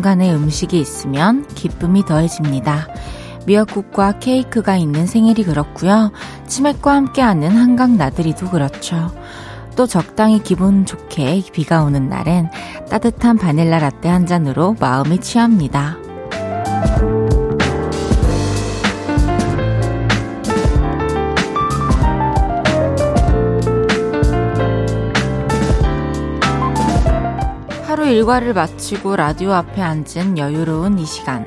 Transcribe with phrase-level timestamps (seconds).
[0.00, 2.88] 순간에 음식이 있으면 기쁨이 더해집니다.
[3.44, 6.10] 미역국과 케이크가 있는 생일이 그렇고요.
[6.46, 9.14] 치맥과 함께하는 한강 나들이도 그렇죠.
[9.76, 12.48] 또 적당히 기분 좋게 비가 오는 날엔
[12.88, 15.98] 따뜻한 바닐라 라떼 한 잔으로 마음이 취합니다.
[28.10, 31.46] 일과를 마치고 라디오 앞에 앉은 여유로운 이 시간.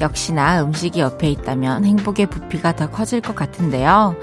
[0.00, 4.16] 역시나 음식이 옆에 있다면 행복의 부피가 더 커질 것 같은데요.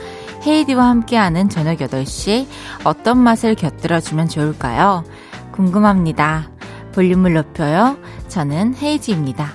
[0.45, 2.47] 헤이디와 함께하는 저녁 8시
[2.83, 5.03] 어떤 맛을 곁들여주면 좋을까요?
[5.51, 6.49] 궁금합니다.
[6.93, 7.97] 볼륨을 높여요.
[8.29, 9.53] 저는 헤이지입니다.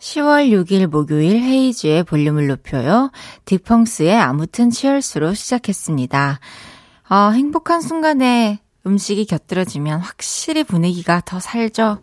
[0.00, 3.10] 10월 6일 목요일 헤이즈의 볼륨을 높여요.
[3.46, 6.40] 디펑스의 아무튼 치얼스로 시작했습니다.
[7.08, 12.00] 아, 행복한 순간에 음식이 곁들여지면 확실히 분위기가 더 살죠.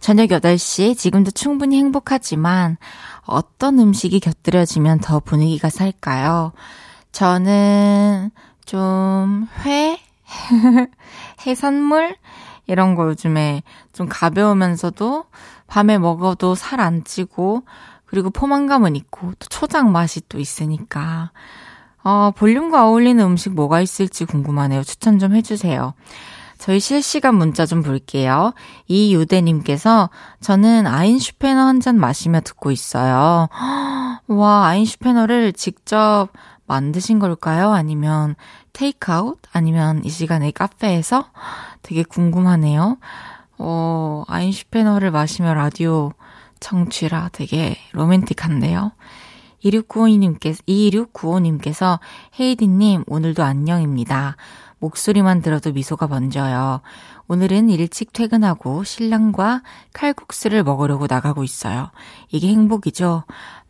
[0.00, 2.76] 저녁 8시 지금도 충분히 행복하지만
[3.24, 6.52] 어떤 음식이 곁들여지면 더 분위기가 살까요?
[7.12, 8.30] 저는
[8.64, 9.98] 좀 회?
[11.46, 12.16] 해산물?
[12.66, 15.24] 이런 거 요즘에 좀 가벼우면서도
[15.68, 17.62] 밤에 먹어도 살 안 찌고
[18.04, 21.30] 그리고 포만감은 있고 또 초장 맛이 또 있으니까
[22.08, 24.84] 어, 볼륨과 어울리는 음식 뭐가 있을지 궁금하네요.
[24.84, 25.92] 추천 좀 해주세요.
[26.56, 28.54] 저희 실시간 문자 좀 볼게요.
[28.86, 30.08] 이유대님께서
[30.40, 33.48] 저는 아인슈페너 한 잔 마시며 듣고 있어요.
[34.28, 36.28] 와, 아인슈페너를 직접
[36.66, 37.72] 만드신 걸까요?
[37.72, 38.36] 아니면
[38.72, 39.38] 테이크아웃?
[39.52, 41.24] 아니면 이 시간에 카페에서?
[41.82, 42.98] 되게 궁금하네요.
[43.58, 46.12] 어, 아인슈페너를 마시며 라디오
[46.60, 48.92] 청취라 되게 로맨틱한데요.
[49.64, 51.98] 2695님께서, 2695님께서
[52.38, 54.36] 헤이디님, 오늘도 안녕입니다.
[54.78, 56.80] 목소리만 들어도 미소가 번져요.
[57.28, 59.62] 오늘은 일찍 퇴근하고 신랑과
[59.92, 61.90] 칼국수를 먹으려고 나가고 있어요.
[62.30, 63.24] 이게 행복이죠?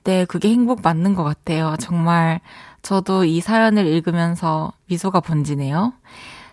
[0.04, 1.76] 네, 그게 행복 맞는 것 같아요.
[1.80, 2.40] 정말
[2.82, 5.92] 저도 이 사연을 읽으면서 미소가 번지네요.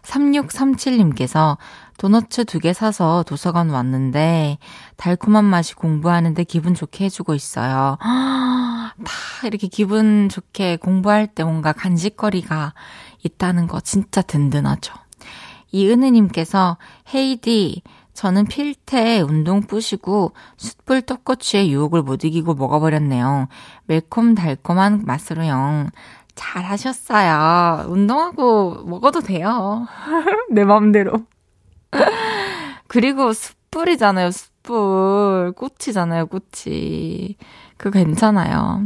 [0.04, 1.58] 3637님께서
[1.98, 4.58] 도너츠 두 개 사서 도서관 왔는데
[4.98, 7.98] 달콤한 맛이 공부하는데 기분 좋게 해주고 있어요.
[8.02, 12.74] 다 이렇게 기분 좋게 공부할 때 뭔가 간식거리가
[13.24, 14.94] 있다는 거 진짜 든든하죠.
[15.72, 16.78] 이은혜님께서
[17.14, 17.82] 헤이디
[18.14, 23.48] 저는 필테 운동 뿌시고 숯불 떡꼬치의 유혹을 못 이기고 먹어버렸네요.
[23.86, 25.88] 매콤달콤한 맛으로요.
[26.36, 27.86] 잘 하셨어요.
[27.90, 29.88] 운동하고 먹어도 돼요.
[30.52, 31.26] 내 맘대로.
[32.88, 35.54] 그리고 숯불이잖아요, 숯불.
[35.54, 37.38] 꽃이잖아요, 꽃이.
[37.78, 38.84] 그거 괜찮아요.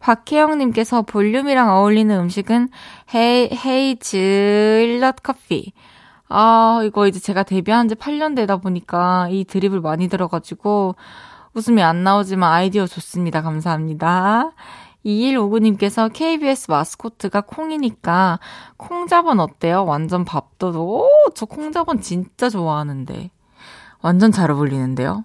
[0.00, 2.68] 박혜영님께서 볼륨이랑 어울리는 음식은
[3.14, 5.72] 헤이, 헤이즈 일럿 커피.
[6.28, 10.96] 아, 이거 이제 제가 데뷔한 지 8년 되다 보니까 이 드립을 많이 들어가지고
[11.54, 13.42] 웃음이 안 나오지만 아이디어 좋습니다.
[13.42, 14.52] 감사합니다.
[15.04, 18.38] 2159님께서 KBS 마스코트가 콩이니까
[18.76, 19.84] 콩자번 어때요?
[19.84, 20.88] 완전 밥도둑.
[20.88, 23.30] 오, 저 콩자번 진짜 좋아하는데.
[24.00, 25.24] 완전 잘 어울리는데요?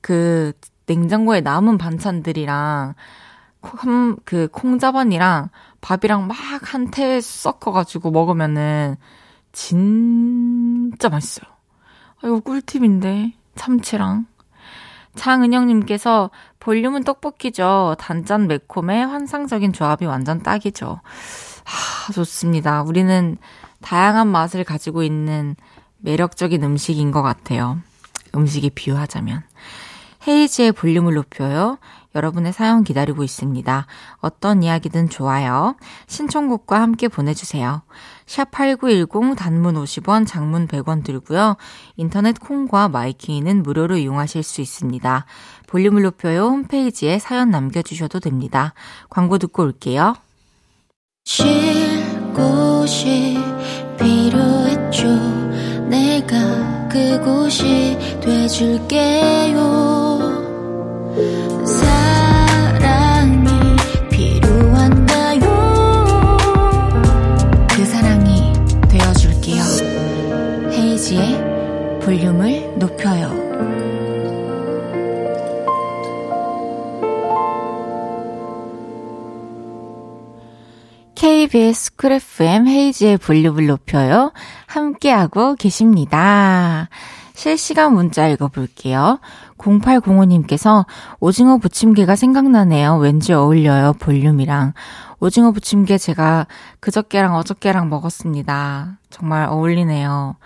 [0.00, 0.52] 그
[0.86, 2.94] 냉장고에 남은 반찬들이랑
[4.24, 5.50] 그 콩자반이랑
[5.80, 6.36] 밥이랑 막
[6.74, 8.96] 한테 섞어가지고 먹으면은
[9.52, 11.50] 진짜 맛있어요.
[12.22, 13.34] 아, 이거 꿀팁인데.
[13.54, 14.26] 참치랑.
[15.14, 17.96] 장은영님께서 볼륨은 떡볶이죠.
[17.98, 21.00] 단짠 매콤의 환상적인 조합이 완전 딱이죠.
[21.64, 22.82] 아, 좋습니다.
[22.82, 23.36] 우리는
[23.80, 25.56] 다양한 맛을 가지고 있는
[25.98, 27.78] 매력적인 음식인 것 같아요.
[28.34, 29.42] 음식에 비유하자면.
[30.26, 31.78] 헤이즈의 볼륨을 높여요.
[32.14, 33.86] 여러분의 사연 기다리고 있습니다.
[34.18, 35.76] 어떤 이야기든 좋아요.
[36.06, 37.82] 신청곡과 함께 보내주세요.
[38.26, 41.56] 샵8910 단문 50원, 장문 100원 들고요.
[41.96, 45.26] 인터넷 콩과 마이케이는 무료로 이용하실 수 있습니다.
[45.66, 48.74] 볼륨을 높여요 홈페이지에 사연 남겨주셔도 됩니다.
[49.08, 50.14] 광고 듣고 올게요.
[51.24, 51.46] 쉴
[52.34, 53.38] 곳이
[53.98, 55.06] 필요했죠.
[55.88, 59.89] 내가 그곳이 돼줄게요.
[72.20, 73.30] 볼륨을 높여요.
[81.14, 84.32] KBS 쿨 FM 헤이즈의 볼륨을 높여요.
[84.66, 86.90] 함께하고 계십니다.
[87.32, 89.18] 실시간 문자 읽어볼게요.
[89.56, 90.84] 0805님께서
[91.20, 92.96] 오징어 부침개가 생각나네요.
[92.96, 93.94] 왠지 어울려요.
[93.94, 94.74] 볼륨이랑.
[95.20, 96.46] 오징어 부침개 제가
[96.80, 98.98] 그저께랑 어저께랑 먹었습니다.
[99.08, 100.36] 정말 어울리네요.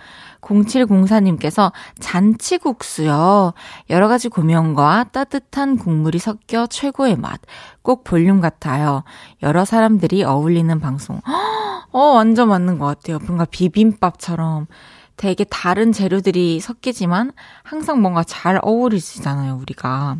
[0.44, 3.52] 0704님께서 잔치국수요.
[3.90, 7.40] 여러 가지 고명과 따뜻한 국물이 섞여 최고의 맛.
[7.82, 9.04] 꼭 볼륨 같아요.
[9.42, 11.20] 여러 사람들이 어울리는 방송.
[11.92, 13.18] 어, 완전 맞는 것 같아요.
[13.26, 14.66] 뭔가 비빔밥처럼
[15.16, 17.32] 되게 다른 재료들이 섞이지만
[17.62, 20.16] 항상 뭔가 잘 어울리시잖아요, 우리가.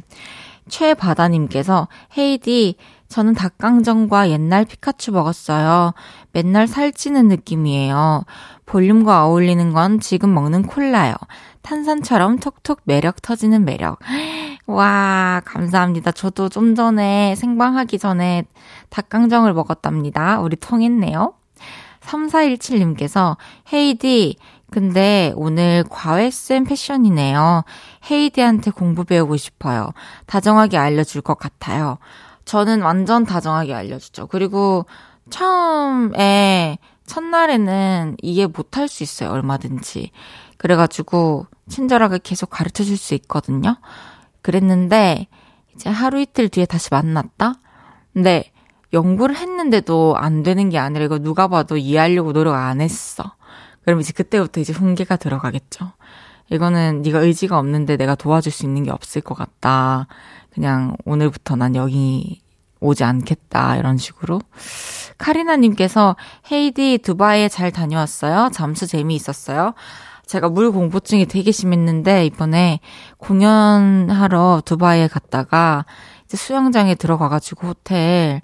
[0.69, 2.77] 최바다님께서 헤이디
[3.09, 5.93] 저는 닭강정과 옛날 피카츄 먹었어요.
[6.35, 8.25] 맨날 살찌는 느낌이에요.
[8.67, 11.15] 볼륨과 어울리는 건 지금 먹는 콜라요.
[11.63, 14.01] 탄산처럼 톡톡 매력 터지는 매력.
[14.67, 16.11] 와, 감사합니다.
[16.11, 18.45] 저도 좀 전에 생방하기 전에
[18.91, 20.41] 닭강정을 먹었답니다.
[20.41, 21.35] 우리 통했네요.
[22.01, 23.37] 3417님께서
[23.73, 24.37] 헤이디
[24.73, 27.63] 근데 오늘 과외쌤 패션이네요.
[28.11, 29.91] 헤이디한테 공부 배우고 싶어요.
[30.27, 31.99] 다정하게 알려줄 것 같아요.
[32.45, 34.27] 저는 완전 다정하게 알려주죠.
[34.27, 34.87] 그리고
[35.35, 39.31] 처음에, 첫날에는 이해 못할 수 있어요.
[39.31, 40.13] 얼마든지.
[40.59, 43.77] 그래가지고, 친절하게 계속 가르쳐 줄 수 있거든요.
[44.43, 45.27] 그랬는데,
[45.75, 47.55] 이제 하루 이틀 뒤에 다시 만났다?
[48.13, 48.53] 근데,
[48.93, 53.35] 연구를 했는데도 안 되는 게 아니라 이거 누가 봐도 이해하려고 노력 안 했어.
[53.85, 55.91] 그럼 이제 그때부터 이제 훈계가 들어가겠죠.
[56.51, 60.07] 이거는 네가 의지가 없는데 내가 도와줄 수 있는 게 없을 것 같다.
[60.53, 62.44] 그냥 오늘부터 난 여기
[62.85, 63.77] 오지 않겠다.
[63.77, 64.41] 이런 식으로.
[65.19, 66.17] 카리나님께서
[66.51, 68.51] 헤이디 두바이에 잘 다녀왔어요.
[68.53, 69.75] 잠수 재미있었어요.
[70.27, 72.81] 제가 물 공포증이 되게 심했는데 이번에
[73.19, 75.85] 공연하러 두바이에 갔다가
[76.25, 78.41] 이제 수영장에 들어가가지고 호텔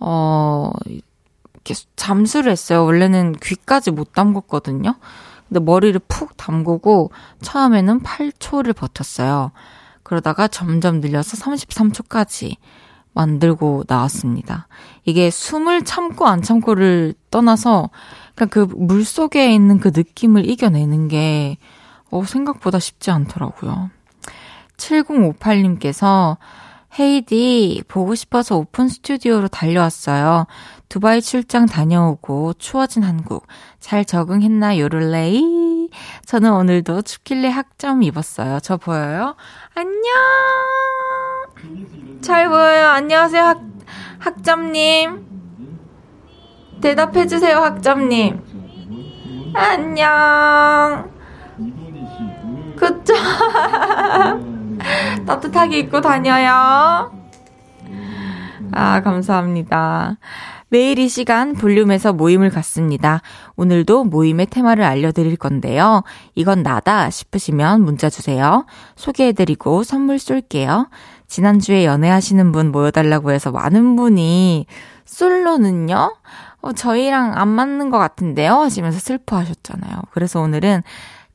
[0.00, 2.84] 어 이렇게 잠수를 했어요.
[2.84, 4.96] 원래는 귀까지 못 담궜거든요.
[5.48, 7.10] 근데 머리를 푹 담그고
[7.42, 9.50] 처음에는 8초를 버텼어요.
[10.02, 12.56] 그러다가 점점 늘려서 33초까지
[13.14, 14.68] 만들고 나왔습니다.
[15.04, 17.90] 이게 숨을 참고 안 참고를 떠나서
[18.34, 21.58] 그냥 그 물 속에 있는 그 느낌을 이겨내는 게
[22.10, 23.90] 어, 생각보다 쉽지 않더라고요.
[24.76, 26.36] 7058님께서
[26.98, 30.46] 헤이디 보고 싶어서 오픈 스튜디오로 달려왔어요.
[30.88, 33.46] 두바이 출장 다녀오고 추워진 한국
[33.78, 35.90] 잘 적응했나 요를레이?
[36.24, 38.60] 저는 오늘도 춥길래 학점 입었어요.
[38.60, 39.36] 저 보여요?
[39.74, 41.27] 안녕.
[42.20, 42.88] 잘 보여요.
[42.88, 43.60] 안녕하세요 학
[44.18, 45.26] 학점님.
[46.80, 48.40] 대답해 주세요 학점님.
[49.54, 51.10] 안녕.
[52.76, 53.14] 그쵸?
[55.26, 57.12] 따뜻하게 입고 다녀요.
[58.72, 60.18] 아, 감사합니다.
[60.70, 63.22] 매일 이 시간 볼륨에서 모임을 갖습니다.
[63.56, 66.02] 오늘도 모임의 테마를 알려드릴 건데요.
[66.34, 68.66] 이건 나다 싶으시면 문자 주세요.
[68.94, 70.90] 소개해드리고 선물 쏠게요.
[71.28, 74.66] 지난주에 연애하시는 분 모여달라고 해서 많은 분이
[75.04, 76.16] 솔로는요?
[76.60, 78.54] 어, 저희랑 안 맞는 것 같은데요?
[78.54, 80.02] 하시면서 슬퍼하셨잖아요.
[80.10, 80.82] 그래서 오늘은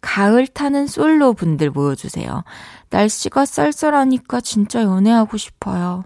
[0.02, 2.44] 가을 타는 솔로 분들 모여주세요.
[2.90, 6.04] 날씨가 쌀쌀하니까 진짜 연애하고 싶어요.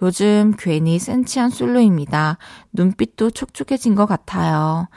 [0.00, 2.38] 요즘 괜히 센치한 솔로입니다.
[2.72, 4.88] 눈빛도 촉촉해진 것 같아요.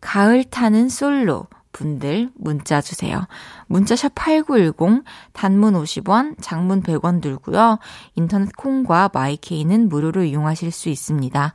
[0.00, 3.26] 가을 타는 솔로 분들 문자 주세요.
[3.66, 7.78] 문자샵 8910 단문 50원, 장문 100원 들고요.
[8.14, 11.52] 인터넷 콩과 마이케이는 무료로 이용하실 수 있습니다.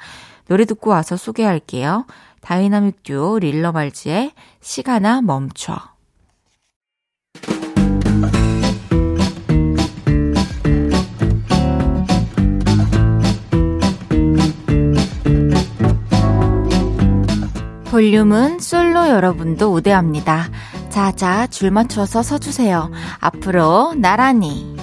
[0.48, 2.06] 노래 듣고 와서 소개할게요.
[2.42, 4.32] 다이나믹 듀오 릴러말즈의
[4.62, 5.97] 시간아 멈춰.
[17.98, 20.50] 볼륨은 솔로 여러분도 우대합니다.
[20.90, 22.92] 자자, 줄 맞춰서 서주세요.
[23.20, 24.78] 앞으로 나란히.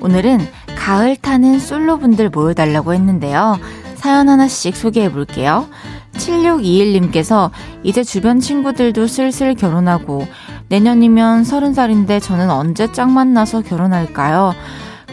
[0.00, 0.40] 오늘은
[0.74, 3.60] 가을 타는 솔로분들 모여달라고 했는데요.
[3.94, 5.68] 사연 하나씩 소개해 볼게요.
[6.14, 7.52] 7621님께서
[7.84, 10.26] 이제 주변 친구들도 슬슬 결혼하고
[10.68, 14.52] 내년이면 30살인데 저는 언제 짝 만나서 결혼할까요?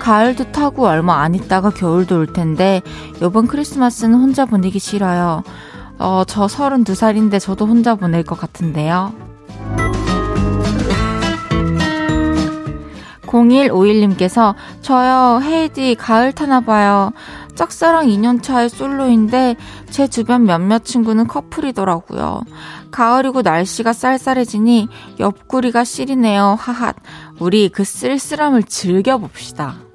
[0.01, 2.81] 가을도 타고 얼마 안 있다가 겨울도 올 텐데
[3.21, 5.43] 요번 크리스마스는 혼자 보내기 싫어요.
[5.99, 9.13] 어, 저 32살인데 저도 혼자 보낼 것 같은데요.
[13.27, 17.13] 0151님께서 저요 헤이디 가을 타나봐요.
[17.53, 19.55] 짝사랑 2년차의 솔로인데
[19.91, 22.41] 제 주변 몇몇 친구는 커플이더라고요.
[22.89, 24.87] 가을이고 날씨가 쌀쌀해지니
[25.19, 26.57] 옆구리가 시리네요.
[26.59, 26.95] 하핫.
[27.39, 29.90] 우리 그 쓸쓸함을 즐겨봅시다.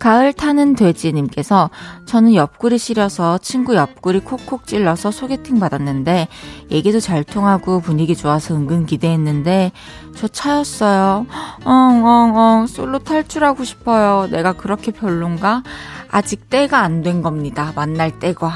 [0.00, 1.68] 가을 타는 돼지님께서
[2.06, 6.26] 저는 옆구리 시려서 친구 옆구리 콕콕 찔러서 소개팅 받았는데
[6.70, 9.72] 얘기도 잘 통하고 분위기 좋아서 은근 기대했는데
[10.16, 11.26] 저 차였어요.
[11.64, 14.26] 엉엉엉 솔로 탈출하고 싶어요.
[14.30, 15.62] 내가 그렇게 별론가?
[16.10, 17.72] 아직 때가 안 된 겁니다.
[17.76, 18.54] 만날 때가.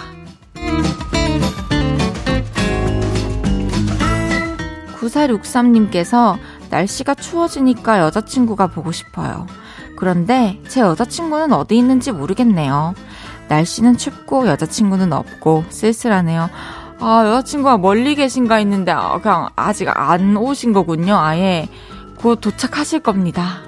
[4.98, 6.38] 9463님께서
[6.70, 9.46] 날씨가 추워지니까 여자친구가 보고 싶어요.
[9.96, 12.94] 그런데 제 여자친구는 어디 있는지 모르겠네요.
[13.48, 16.48] 날씨는 춥고 여자친구는 없고 쓸쓸하네요.
[17.00, 21.16] 아, 여자친구가 멀리 계신가 했는데 아, 그냥 아직 안 오신 거군요.
[21.16, 21.68] 아예
[22.18, 23.60] 곧 도착하실 겁니다.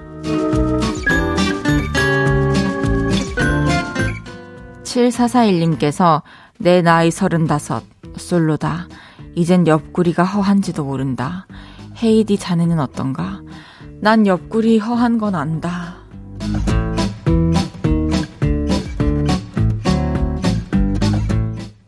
[4.85, 6.23] 7441님께서
[6.59, 7.83] 내 나이 서른다섯
[8.17, 8.89] 솔로다.
[9.35, 11.47] 이젠 옆구리가 허한지도 모른다.
[12.03, 13.43] 헤이디 자네는 어떤가?
[14.01, 15.96] 난 옆구리 허한 건 안다.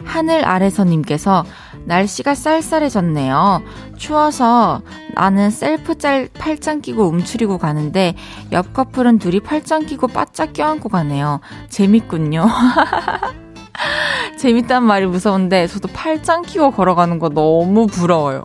[0.05, 1.45] 하늘 아래서님께서
[1.85, 3.63] 날씨가 쌀쌀해졌네요.
[3.97, 4.83] 추워서
[5.15, 8.15] 나는 셀프 짤 팔짱 끼고 움츠리고 가는데
[8.53, 11.41] 옆 커플은 둘이 팔짱 끼고 바짝 껴안고 가네요.
[11.71, 12.47] 재밌군요.
[14.39, 18.45] 재밌단 말이 무서운데 저도 팔짱 끼고 걸어가는 거 너무 부러워요.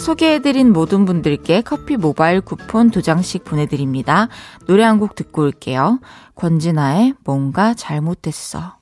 [0.00, 4.28] 소개해드린 모든 분들께 커피 모바일 쿠폰 두 장씩 보내드립니다.
[4.66, 6.00] 노래 한 곡 듣고 올게요.
[6.36, 8.78] 권진아의 뭔가 잘못됐어.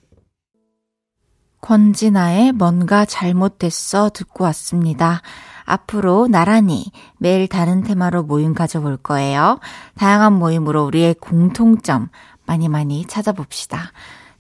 [1.61, 5.21] 권진아의 뭔가 잘못됐어 듣고 왔습니다.
[5.65, 9.59] 앞으로 나란히 매일 다른 테마로 모임 가져볼 거예요.
[9.97, 12.09] 다양한 모임으로 우리의 공통점
[12.47, 13.91] 많이 많이 찾아봅시다.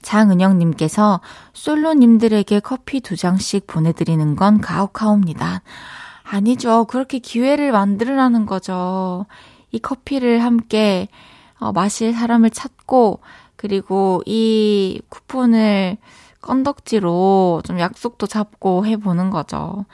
[0.02, 1.20] 장은영님께서
[1.52, 5.62] 솔로님들에게 커피 두 장씩 보내드리는 건 가혹하옵니다.
[6.30, 6.84] 아니죠.
[6.84, 9.26] 그렇게 기회를 만들으라는 거죠.
[9.70, 11.08] 이 커피를 함께
[11.58, 13.20] 어, 마실 사람을 찾고,
[13.56, 15.96] 그리고 이 쿠폰을
[16.40, 19.84] 건덕지로 좀 약속도 잡고 해보는 거죠.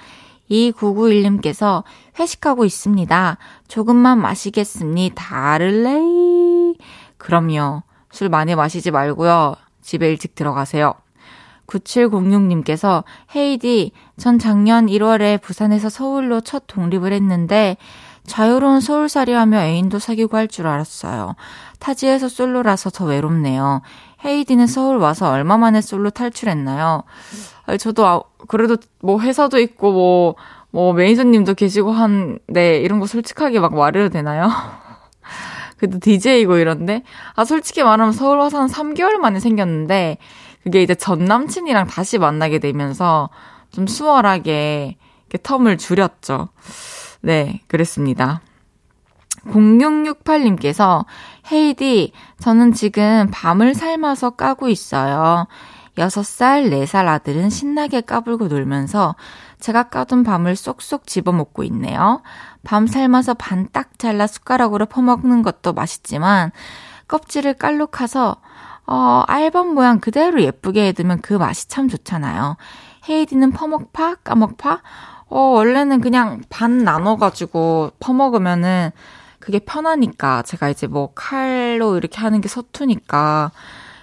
[0.50, 1.84] 2991님께서
[2.18, 3.38] 회식하고 있습니다.
[3.66, 6.76] 조금만 마시겠습니 다를레이.
[7.16, 7.82] 그럼요.
[8.10, 9.54] 술 많이 마시지 말고요.
[9.80, 10.94] 집에 일찍 들어가세요.
[11.66, 13.04] 9706님께서
[13.34, 17.76] 헤이디, 전 작년 1월에 부산에서 서울로 첫 독립을 했는데
[18.26, 21.34] 자유로운 서울살이 하며 애인도 사귀고 할 줄 알았어요.
[21.78, 23.82] 타지에서 솔로라서 더 외롭네요.
[24.24, 27.02] 헤이디는 서울 와서 얼마 만에 솔로 탈출했나요?
[27.66, 30.34] 아니, 저도 아, 그래도 뭐 회사도 있고 뭐,
[30.70, 34.48] 뭐 매니저님도 계시고 한데 이런 거 솔직하게 막 말해도 되나요?
[35.76, 37.02] 그래도 DJ이고 이런데
[37.34, 40.16] 아 솔직히 말하면 서울 와서 한 3개월 만에 생겼는데
[40.64, 43.28] 그게 이제 전 남친이랑 다시 만나게 되면서
[43.70, 44.96] 좀 수월하게
[45.30, 46.48] 텀을 줄였죠.
[47.20, 48.40] 네, 그랬습니다.
[49.46, 51.04] 0668님께서
[51.52, 55.46] 헤이디, 저는 지금 밤을 삶아서 까고 있어요.
[55.98, 59.14] 6살, 4살 아들은 신나게 까불고 놀면서
[59.60, 62.22] 제가 까둔 밤을 쏙쏙 집어먹고 있네요.
[62.64, 66.52] 밤 삶아서 반 딱 잘라 숟가락으로 퍼먹는 것도 맛있지만
[67.08, 68.36] 껍질을 깔록해서
[68.86, 72.56] 어, 알밤 모양 그대로 예쁘게 해두면 그 맛이 참 좋잖아요.
[73.08, 74.16] 헤이디는 퍼먹파?
[74.16, 74.82] 까먹파?
[75.28, 78.90] 어, 원래는 그냥 반 나눠가지고 퍼먹으면은
[79.38, 83.52] 그게 편하니까 제가 이제 뭐 칼로 이렇게 하는 게 서투니까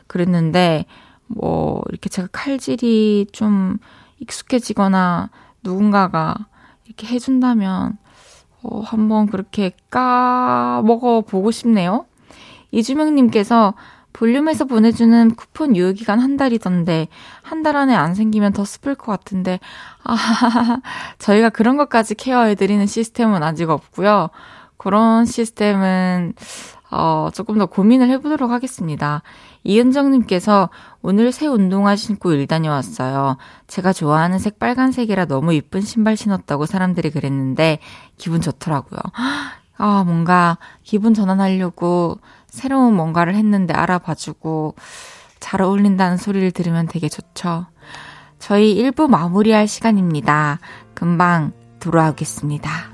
[0.08, 0.86] 그랬는데
[1.28, 3.78] 뭐 이렇게 제가 칼질이 좀
[4.20, 5.30] 익숙해지거나
[5.64, 6.36] 누군가가
[6.86, 7.98] 이렇게 해준다면
[8.64, 12.06] 어, 한번 그렇게 까 먹어 보고 싶네요.
[12.72, 13.74] 이주명님께서
[14.14, 17.08] 볼륨에서 보내주는 쿠폰 유효기간 한 달이던데,
[17.42, 19.60] 한 달 안에 안 생기면 더 슬플 것 같은데,
[20.04, 20.16] 아,
[21.20, 24.30] 저희가 그런 것까지 케어해드리는 시스템은 아직 없고요.
[24.78, 26.34] 그런 시스템은,
[26.92, 29.22] 어, 조금 더 고민을 해보도록 하겠습니다.
[29.64, 30.70] 이은정님께서
[31.02, 33.38] 오늘 새 운동화 신고 일 다녀왔어요.
[33.68, 37.80] 제가 좋아하는 색 빨간색이라 너무 이쁜 신발 신었다고 사람들이 그랬는데,
[38.18, 39.00] 기분 좋더라고요.
[39.78, 42.20] 아, 뭔가 기분 전환하려고
[42.52, 44.76] 새로운 뭔가를 했는데 알아봐주고
[45.40, 47.66] 잘 어울린다는 소리를 들으면 되게 좋죠.
[48.38, 50.60] 저희 1부 마무리할 시간입니다.
[50.94, 52.91] 금방 돌아오겠습니다.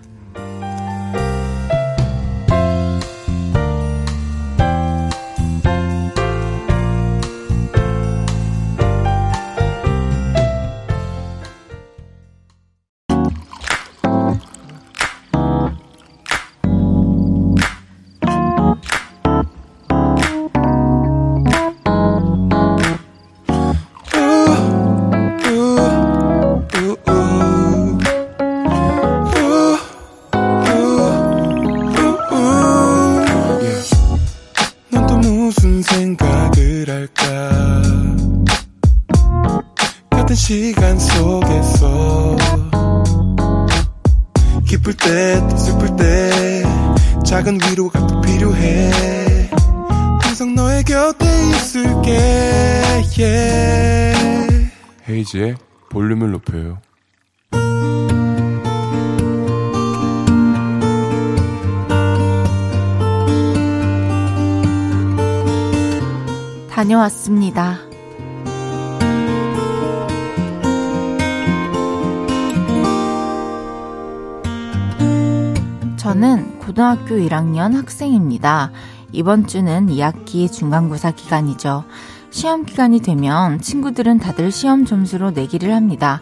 [76.78, 78.72] 고등학교 1학년 학생입니다.
[79.12, 81.84] 이번 주는 2학기 중간고사 기간이죠.
[82.30, 86.22] 시험 기간이 되면 친구들은 다들 시험 점수로 내기를 합니다.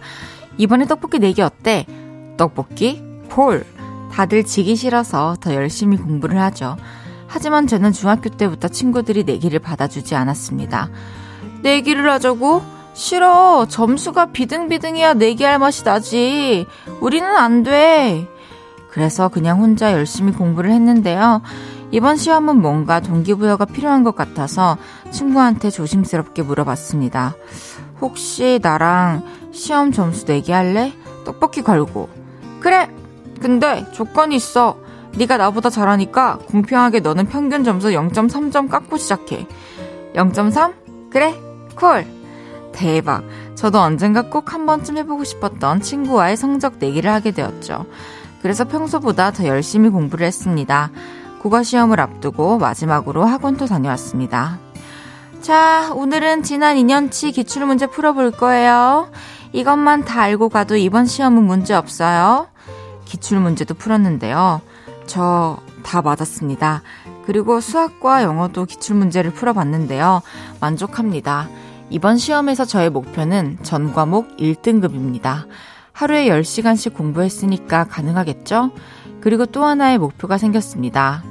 [0.57, 1.85] 이번에 떡볶이 내기 어때?
[2.37, 3.03] 떡볶이?
[3.29, 3.65] 콜!
[4.13, 6.77] 다들 지기 싫어서 더 열심히 공부를 하죠.
[7.27, 10.89] 하지만 저는 중학교 때부터 친구들이 내기를 받아주지 않았습니다.
[11.63, 12.61] 내기를 하자고?
[12.93, 13.65] 싫어.
[13.67, 16.65] 점수가 비등비등해야 내기할 맛이 나지.
[17.01, 18.29] 우리는 안 돼.
[18.95, 21.41] 그래서 그냥 혼자 열심히 공부를 했는데요.
[21.91, 24.77] 이번 시험은 뭔가 동기부여가 필요한 것 같아서
[25.11, 27.35] 친구한테 조심스럽게 물어봤습니다.
[27.99, 30.93] 혹시 나랑 시험 점수 내기 할래?
[31.25, 32.07] 떡볶이 걸고.
[32.61, 32.89] 그래!
[33.41, 34.77] 근데 조건이 있어.
[35.17, 39.45] 네가 나보다 잘하니까 공평하게 너는 평균 점수 0.3점 깎고 시작해.
[40.13, 40.73] 0.3?
[41.11, 41.35] 그래,
[41.75, 42.07] 콜.
[42.71, 43.25] 대박.
[43.55, 47.85] 저도 언젠가 꼭 한 번쯤 해보고 싶었던 친구와의 성적 내기를 하게 되었죠.
[48.45, 50.91] 그래서 평소보다 더 열심히 공부를 했습니다.
[51.41, 54.59] 국어 시험을 앞두고 마지막으로 학원도 다녀왔습니다.
[55.41, 59.09] 자, 오늘은 지난 2년치 기출문제 풀어볼 거예요.
[59.51, 62.47] 이것만 다 알고 가도 이번 시험은 문제 없어요.
[63.05, 64.61] 기출문제도 풀었는데요.
[65.07, 66.81] 저 다 맞았습니다.
[67.25, 70.21] 그리고 수학과 영어도 기출문제를 풀어봤는데요.
[70.59, 71.47] 만족합니다.
[71.91, 75.45] 이번 시험에서 저의 목표는 전 과목 1등급입니다.
[75.95, 78.71] 하루에 10시간씩 공부했으니까 가능하겠죠?
[79.21, 81.23] 그리고 또 하나의 목표가 생겼습니다.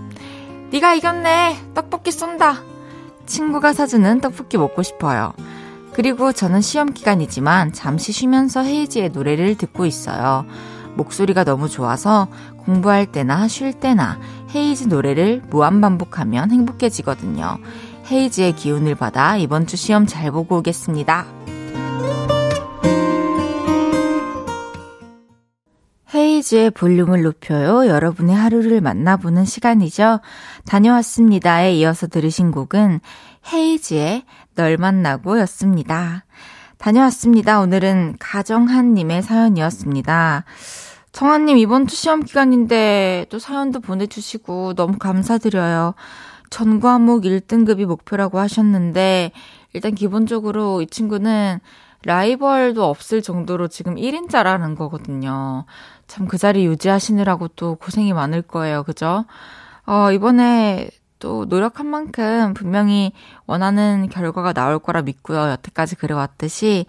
[0.70, 1.72] 네가 이겼네!
[1.74, 2.62] 떡볶이 쏜다!
[3.26, 5.34] 친구가 사주는 떡볶이 먹고 싶어요.
[5.92, 10.46] 그리고 저는 시험 기간이지만 잠시 쉬면서 헤이지의 노래를 듣고 있어요.
[10.94, 12.28] 목소리가 너무 좋아서
[12.64, 14.18] 공부할 때나 쉴 때나
[14.54, 17.58] 헤이즈 노래를 무한 반복하면 행복해지거든요.
[18.10, 21.43] 헤이즈의 기운을 받아 이번 주 시험 잘 보고 오겠습니다.
[26.14, 27.88] 헤이즈의 볼륨을 높여요.
[27.88, 30.20] 여러분의 하루를 만나보는 시간이죠.
[30.66, 33.00] 다녀왔습니다에 이어서 들으신 곡은
[33.52, 34.24] 헤이즈의
[34.54, 36.24] 널 만나고 였습니다.
[36.78, 37.60] 다녀왔습니다.
[37.60, 40.44] 오늘은 가정한님의 사연이었습니다.
[41.12, 45.94] 청아님, 이번 주 시험 기간인데 또 사연도 보내주시고 너무 감사드려요.
[46.50, 49.32] 전 과목 1등급이 목표라고 하셨는데,
[49.72, 51.60] 일단 기본적으로 이 친구는
[52.04, 55.64] 라이벌도 없을 정도로 지금 1인자라는 거거든요.
[56.06, 58.82] 참 그 자리 유지하시느라고 또 고생이 많을 거예요.
[58.82, 59.24] 그죠?
[59.86, 60.88] 어, 이번에
[61.18, 63.12] 또 노력한 만큼 분명히
[63.46, 65.50] 원하는 결과가 나올 거라 믿고요.
[65.50, 66.86] 여태까지 그래왔듯이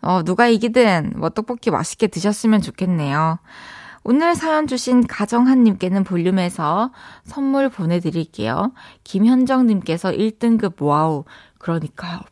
[0.00, 3.38] 어, 누가 이기든 뭐 떡볶이 맛있게 드셨으면 좋겠네요.
[4.06, 6.92] 오늘 사연 주신 가정한님께는 볼륨에서
[7.24, 8.72] 선물 보내드릴게요.
[9.02, 11.24] 김현정님께서 1등급 wow.
[11.58, 12.22] 그러니까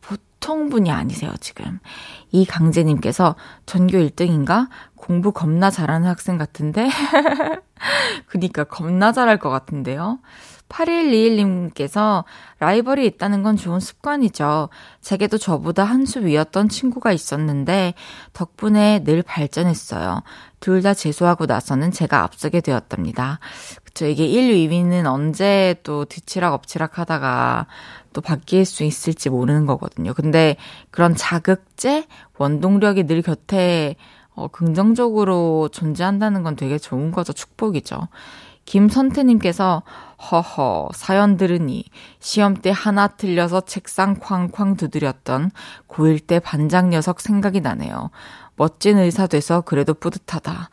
[0.43, 1.79] 보통 분이 아니세요, 지금.
[2.31, 4.67] 이 강재님께서 전교 1등인가?
[4.95, 6.89] 공부 겁나 잘하는 학생 같은데?
[8.27, 10.19] 그니까 겁나 잘할 것 같은데요.
[10.73, 12.23] 8121님께서
[12.59, 14.69] 라이벌이 있다는 건 좋은 습관이죠.
[15.01, 17.93] 제게도 저보다 한 수 위였던 친구가 있었는데
[18.33, 20.21] 덕분에 늘 발전했어요.
[20.59, 23.39] 둘 다 재수하고 나서는 제가 앞서게 되었답니다.
[23.85, 24.05] 그쵸.
[24.05, 27.67] 이게 1, 2위는 언제 또 뒤치락 엎치락 하다가
[28.11, 30.13] 또 바뀔 수 있을지 모르는 거거든요.
[30.13, 30.55] 근데
[30.91, 32.05] 그런 자극제,
[32.37, 33.95] 원동력이 늘 곁에
[34.35, 37.33] 어, 긍정적으로 존재한다는 건 되게 좋은 거죠.
[37.33, 38.07] 축복이죠.
[38.65, 39.83] 김선태님께서
[40.31, 41.83] 허허 사연 들으니
[42.19, 45.51] 시험 때 하나 틀려서 책상 쾅쾅 두드렸던
[45.87, 48.09] 고1 때 반장 녀석 생각이 나네요.
[48.55, 50.69] 멋진 의사 돼서 그래도 뿌듯하다.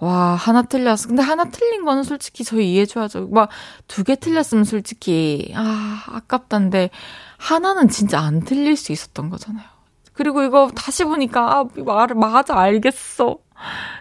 [0.00, 1.08] 와, 하나 틀렸어.
[1.08, 3.28] 근데 하나 틀린 거는 솔직히 저희 이해줘야죠.
[3.28, 3.48] 막,
[3.88, 6.90] 두 개 틀렸으면 솔직히, 아, 아깝단데,
[7.38, 9.64] 하나는 진짜 안 틀릴 수 있었던 거잖아요.
[10.12, 13.38] 그리고 이거 다시 보니까, 아, 말, 맞아, 알겠어.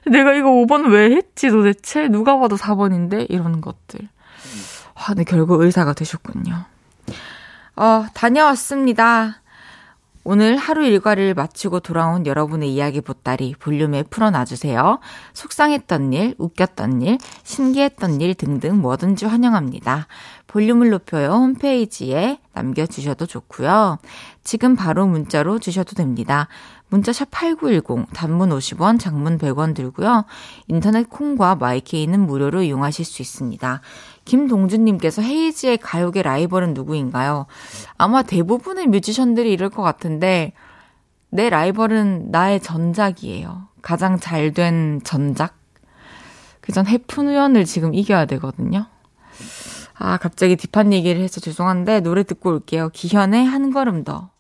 [0.06, 2.08] 내가 이거 5번 왜 했지 도대체?
[2.08, 3.28] 누가 봐도 4번인데?
[3.30, 4.08] 이런 것들.
[4.96, 6.66] 아, 근데 결국 의사가 되셨군요.
[7.76, 9.42] 어, 다녀왔습니다.
[10.26, 15.00] 오늘 하루 일과를 마치고 돌아온 여러분의 이야기 보따리 볼륨에 풀어놔주세요.
[15.34, 20.08] 속상했던 일, 웃겼던 일, 신기했던 일 등등 뭐든지 환영합니다.
[20.48, 23.98] 볼륨을 높여요 홈페이지에 남겨주셔도 좋고요.
[24.44, 26.48] 지금 바로 문자로 주셔도 됩니다.
[26.94, 30.26] 문자샵 8910, 단문 50원, 장문 100원 들고요.
[30.68, 33.82] 인터넷 콩과 마이케이는 무료로 이용하실 수 있습니다.
[34.26, 37.48] 김동준님께서 헤이지의 가요계 라이벌은 누구인가요?
[37.98, 40.54] 아마 대부분의 뮤지션들이 이럴 것 같은데,
[41.32, 43.70] 내 라이벌은 나의 전작이에요.
[43.82, 45.56] 가장 잘 된 전작?
[46.62, 48.86] 그전 해픈 우연을 지금 이겨야 되거든요.
[49.96, 52.90] 아, 갑자기 딥한 얘기를 해서 죄송한데, 노래 듣고 올게요.
[52.94, 54.33] 기현의 한 걸음 더.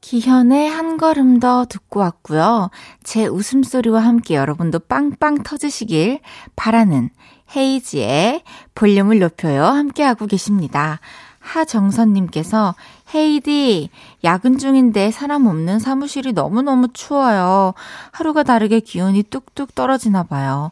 [0.00, 2.70] 기현의 한 걸음 더 듣고 왔고요.
[3.02, 6.20] 제 웃음소리와 함께 여러분도 빵빵 터지시길
[6.56, 7.10] 바라는
[7.54, 8.42] 헤이지의
[8.74, 9.64] 볼륨을 높여요.
[9.64, 11.00] 함께하고 계십니다.
[11.40, 12.74] 하정선님께서
[13.14, 13.90] 헤이디,
[14.22, 17.74] 야근 중인데 사람 없는 사무실이 너무너무 추워요.
[18.12, 20.70] 하루가 다르게 기온이 뚝뚝 떨어지나 봐요.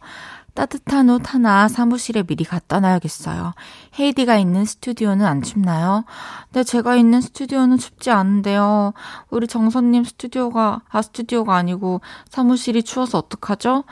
[0.59, 3.53] 따뜻한 옷 하나 사무실에 미리 갖다 놔야겠어요.
[4.01, 6.05] 헤이디가 있는 스튜디오는 안 춥나요?
[6.51, 8.92] 네, 제가 있는 스튜디오는 춥지 않은데요.
[9.31, 13.85] 우리 정선님 스튜디오가, 아, 스튜디오가 아니고 사무실이 추워서 어떡하죠?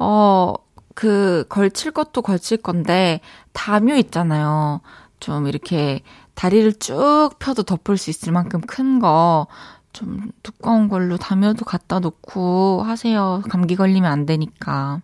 [0.00, 0.54] 어,
[0.96, 3.20] 그, 걸칠 것도 걸칠 건데,
[3.52, 4.80] 담요 있잖아요.
[5.20, 6.02] 좀 이렇게
[6.34, 9.46] 다리를 쭉 펴도 덮을 수 있을 만큼 큰 거,
[9.92, 13.42] 좀 두꺼운 걸로 담요도 갖다 놓고 하세요.
[13.48, 15.02] 감기 걸리면 안 되니까.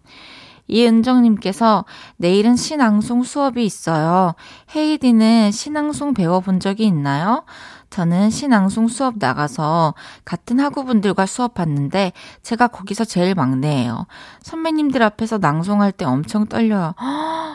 [0.69, 1.85] 이은정님께서
[2.17, 4.35] 내일은 신앙송 수업이 있어요.
[4.75, 7.45] 헤이디는 신앙송 배워본 적이 있나요?
[7.91, 14.07] 저는 신앙송 수업 나가서 같은 학우분들과 수업 봤는데 제가 거기서 제일 막내예요.
[14.43, 16.95] 선배님들 앞에서 낭송할 때 엄청 떨려요.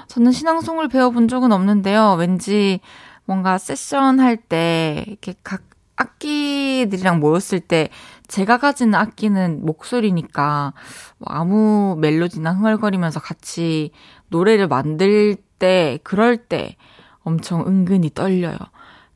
[0.08, 2.14] 저는 신앙송을 배워본 적은 없는데요.
[2.14, 2.80] 왠지
[3.26, 5.62] 뭔가 세션 할 때 이렇게 각
[5.98, 7.90] 악기들이랑 모였을 때
[8.32, 10.72] 제가 가진 악기는 목소리니까
[11.18, 13.92] 뭐 아무 멜로디나 흥얼거리면서 같이
[14.30, 16.78] 노래를 만들 때 그럴 때
[17.24, 18.56] 엄청 은근히 떨려요.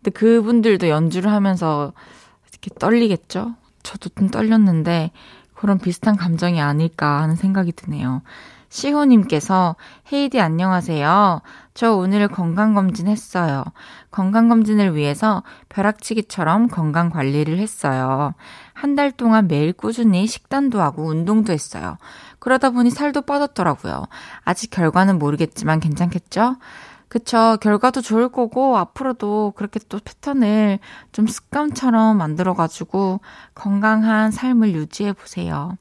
[0.04, 1.94] 근데 그분들도 연주를 하면서
[2.52, 3.56] 이렇게 떨리겠죠?
[3.84, 5.12] 저도 좀 떨렸는데
[5.54, 8.22] 그런 비슷한 감정이 아닐까 하는 생각이 드네요.
[8.68, 9.78] 시호님께서
[10.12, 11.42] 헤이디 안녕하세요.
[11.74, 13.64] 저 오늘 건강검진 했어요.
[14.12, 18.34] 건강검진을 위해서 벼락치기처럼 건강 관리를 했어요.
[18.76, 21.98] 한 달 동안 매일 꾸준히 식단도 하고 운동도 했어요.
[22.40, 24.06] 그러다 보니 살도 빠졌더라고요.
[24.44, 26.58] 아직 결과는 모르겠지만 괜찮겠죠?
[27.08, 27.58] 그쵸.
[27.62, 30.80] 결과도 좋을 거고, 앞으로도 그렇게 또 패턴을
[31.14, 33.22] 좀 습관처럼 만들어가지고
[33.54, 35.78] 건강한 삶을 유지해 보세요.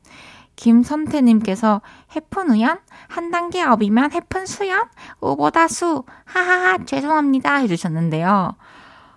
[0.56, 1.82] 김선태님께서
[2.14, 2.78] 해픈 우연?
[3.08, 4.84] 한 단계 업이면 해픈 수연?
[5.20, 6.04] 우보다 수.
[6.24, 7.56] 하하하, 죄송합니다.
[7.56, 8.54] 해주셨는데요.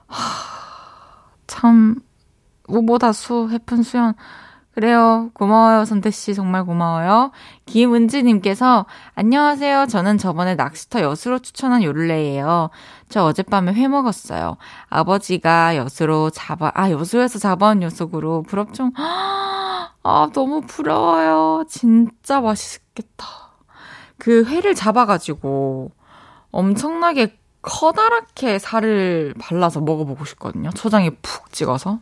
[0.07, 0.17] 하,
[1.45, 1.95] 참,
[2.67, 4.13] 우보다 수, 해픈 수연.
[4.73, 5.31] 그래요.
[5.33, 6.35] 고마워요, 선태씨.
[6.35, 7.31] 정말 고마워요.
[7.65, 9.87] 김은지님께서, 안녕하세요.
[9.87, 12.69] 저는 저번에 낚시터 엿으로 추천한 요를레예요.
[13.09, 14.57] 저 어젯밤에 회 먹었어요.
[14.89, 21.65] 아버지가 엿으로 잡아, 아, 여수에서 잡아온 녀석으로 부럽 좀, 아, 너무 부러워요.
[21.67, 23.25] 진짜 맛있겠다.
[24.19, 25.91] 그 회를 잡아가지고
[26.51, 30.69] 엄청나게 커다랗게 살을 발라서 먹어보고 싶거든요.
[30.69, 31.99] 초장에 푹 찍어서.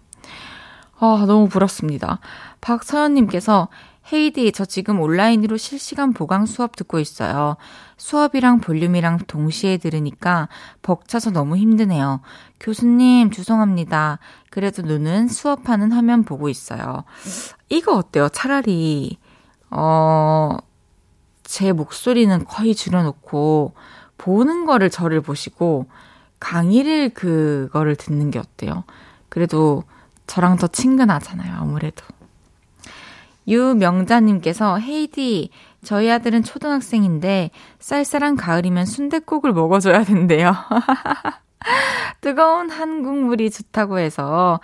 [0.97, 2.19] 아, 너무 부럽습니다.
[2.61, 3.67] 박서연님께서
[4.13, 7.57] 헤이디, 저 지금 온라인으로 실시간 보강 수업 듣고 있어요.
[7.97, 10.47] 수업이랑 볼륨이랑 동시에 들으니까
[10.83, 12.21] 벅차서 너무 힘드네요.
[12.59, 14.19] 교수님, 죄송합니다.
[14.51, 17.03] 그래도 눈은 수업하는 화면 보고 있어요.
[17.69, 18.29] 이거 어때요?
[18.29, 19.17] 차라리,
[19.71, 20.57] 어,
[21.43, 23.73] 제 목소리는 거의 줄여놓고,
[24.19, 25.87] 보는 거를 저를 보시고,
[26.39, 28.83] 강의를 그거를 듣는 게 어때요?
[29.29, 29.83] 그래도
[30.27, 32.03] 저랑 더 친근하잖아요, 아무래도.
[33.47, 35.49] 유명자님께서 헤이디
[35.83, 40.55] 저희 아들은 초등학생인데 쌀쌀한 가을이면 순댓국을 먹어줘야 된대요.
[42.21, 44.59] 뜨거운 한국물이 좋다고 해서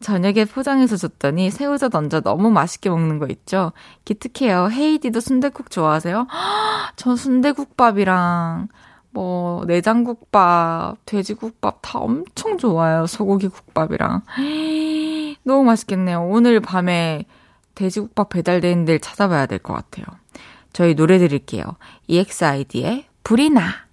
[0.00, 3.72] 저녁에 포장해서 줬더니 새우젓 얹어 너무 맛있게 먹는 거 있죠?
[4.04, 4.68] 기특해요.
[4.70, 6.26] 헤이디도 순댓국 좋아하세요?
[6.96, 8.68] 저 순대국밥이랑
[9.16, 13.06] 뭐 내장국밥, 돼지국밥 다 엄청 좋아요.
[13.06, 14.20] 소고기 국밥이랑.
[15.42, 16.22] 너무 맛있겠네요.
[16.28, 17.24] 오늘 밤에
[17.74, 20.04] 돼지국밥 배달되는 데를 찾아봐야 될 것 같아요.
[20.74, 21.64] 저희 노래 드릴게요.
[22.08, 23.85] EXID의 불이 나.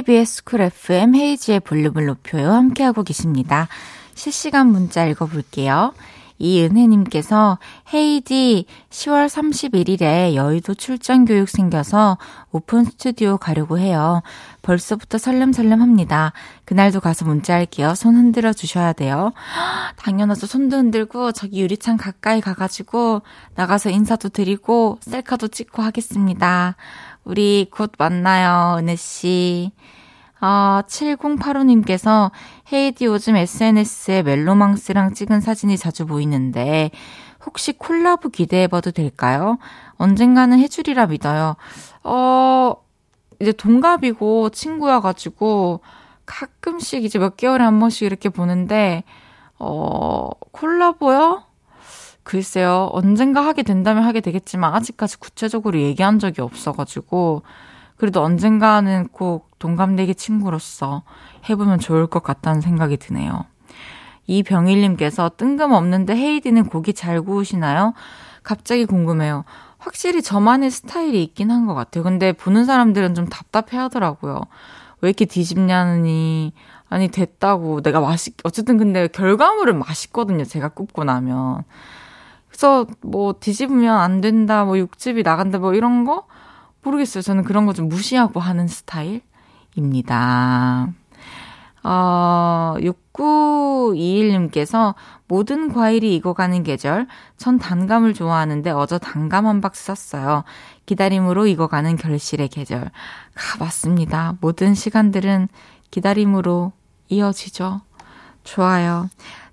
[0.00, 2.52] KBS 쿨 FM 헤이즈의 볼륨을 높여요.
[2.52, 3.68] 함께하고 계십니다.
[4.14, 5.92] 실시간 문자 읽어볼게요.
[6.38, 7.58] 이은혜님께서
[7.92, 12.16] 헤이디 10월 31일에 여의도 출장 교육 생겨서
[12.50, 14.22] 오픈 스튜디오 가려고 해요.
[14.62, 16.32] 벌써부터 설렘설렘 합니다.
[16.64, 17.94] 그날도 가서 문자할게요.
[17.94, 19.32] 손 흔들어 주셔야 돼요.
[19.96, 20.46] 당연하죠.
[20.46, 23.20] 손도 흔들고 저기 유리창 가까이 가가지고
[23.54, 26.76] 나가서 인사도 드리고 셀카도 찍고 하겠습니다.
[27.24, 29.72] 우리 곧 만나요, 은혜씨.
[30.40, 32.30] 아, 7085님께서
[32.72, 36.90] 헤이디 요즘 SNS에 멜로망스랑 찍은 사진이 자주 보이는데
[37.44, 39.58] 혹시 콜라보 기대해봐도 될까요?
[39.96, 41.56] 언젠가는 해주리라 믿어요.
[42.04, 42.74] 어,
[43.40, 45.80] 이제 동갑이고 친구여가지고
[46.26, 49.04] 가끔씩 이제 몇 개월에 한 번씩 이렇게 보는데,
[49.58, 51.42] 어, 콜라보요?
[52.30, 57.42] 글쎄요, 언젠가 하게 된다면 하게 되겠지만 아직까지 구체적으로 얘기한 적이 없어가지고,
[57.96, 61.02] 그래도 언젠가는 꼭 동갑내기 친구로서
[61.48, 63.46] 해보면 좋을 것 같다는 생각이 드네요.
[64.28, 67.94] 이병일님께서 뜬금없는데 헤이디는 고기 잘 구우시나요?
[68.44, 69.42] 갑자기 궁금해요.
[69.78, 72.04] 확실히 저만의 스타일이 있긴 한 것 같아요.
[72.04, 74.40] 근데 보는 사람들은 좀 답답해 하더라고요.
[75.00, 76.52] 왜 이렇게 뒤집냐니.
[76.88, 77.80] 아니, 됐다고.
[77.82, 80.44] 내가 맛있, 어쨌든 근데 결과물은 맛있거든요.
[80.44, 81.64] 제가 굽고 나면.
[82.60, 86.26] 그래서 뭐 뒤집으면 안 된다, 뭐 육즙이 나간다, 뭐 이런 거?
[86.82, 87.22] 모르겠어요.
[87.22, 89.22] 저는 그런 거 좀 무시하고 하는 스타일입니다.
[91.82, 94.94] 어, 6921님께서
[95.26, 97.06] 모든 과일이 익어가는 계절,
[97.38, 100.44] 전 단감을 좋아하는데 어저 단감 한 박스 샀어요.
[100.84, 102.82] 기다림으로 익어가는 결실의 계절.
[102.82, 102.90] 아,
[103.58, 104.36] 맞습니다.
[104.42, 105.48] 모든 시간들은
[105.90, 106.72] 기다림으로
[107.08, 107.80] 이어지죠.
[108.44, 109.08] 좋아요.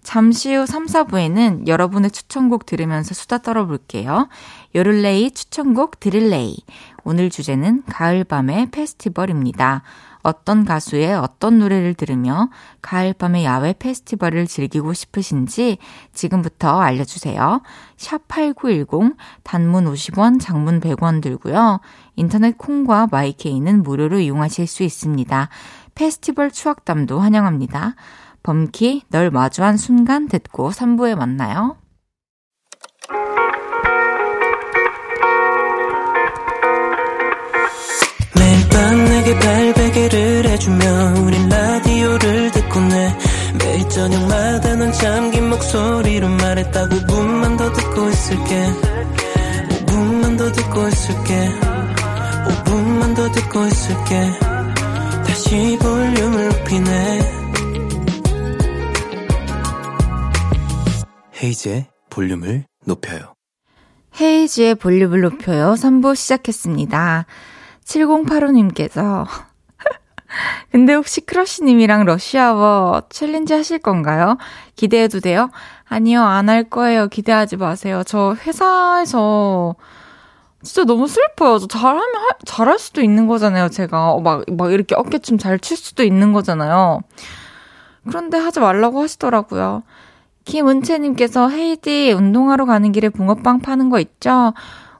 [0.07, 4.29] 잠시 후 3, 4부에는 여러분의 추천곡 들으면서 수다 떨어볼게요.
[4.73, 6.55] 요를레이 추천곡 드릴레이.
[7.03, 9.81] 오늘 주제는 가을밤의 페스티벌입니다.
[10.23, 12.49] 어떤 가수의 어떤 노래를 들으며
[12.81, 15.77] 가을밤의 야외 페스티벌을 즐기고 싶으신지
[16.13, 17.61] 지금부터 알려주세요.
[17.97, 21.81] 샵8910 단문 50원, 장문 100원 들고요.
[22.15, 25.49] 인터넷 콩과 마이케이는 무료로 이용하실 수 있습니다.
[25.95, 27.95] 페스티벌 추억담도 환영합니다.
[28.47, 31.75] 범키 널 마주한 순간 듣고 3부에 만나요.
[38.39, 40.85] 매일 밤 내게 발베개를 해주며
[41.25, 43.17] 우린 라디오를 듣고 내
[43.59, 48.65] 매일 저녁마다 넌 잠긴 목소리로 말했다 5분만 더 듣고 있을게.
[49.87, 51.49] 5분만 더 듣고 있을게.
[52.63, 54.31] 5분만 더 듣고 있을게.
[55.25, 57.36] 다시 볼륨을 높이네
[61.47, 63.33] 헤이즈의 볼륨을 높여요.
[64.19, 65.75] 헤이즈의 볼륨을 높여요.
[65.75, 67.25] 3부 시작했습니다.
[67.85, 69.25] 7085님께서
[70.71, 74.37] 근데 혹시 크러쉬님이랑 Rush Hour challenge 하실 건가요?
[74.75, 75.49] 기대해도 돼요?
[75.87, 77.07] 아니요, 안 할 거예요.
[77.07, 78.03] 기대하지 마세요.
[78.05, 79.75] 저 회사에서
[80.63, 81.59] 진짜 너무 슬퍼요.
[81.59, 83.69] 저 잘하면 하, 잘할 수도 있는 거잖아요.
[83.69, 86.99] 제가 어, 막, 막 이렇게 어깨춤 잘 출 수도 있는 거잖아요.
[88.05, 89.83] 그런데 하지 말라고 하시더라고요.
[90.47, 94.53] 김은채님께서 헤이디 운동하러 가는 길에 붕어빵 파는 거 있죠?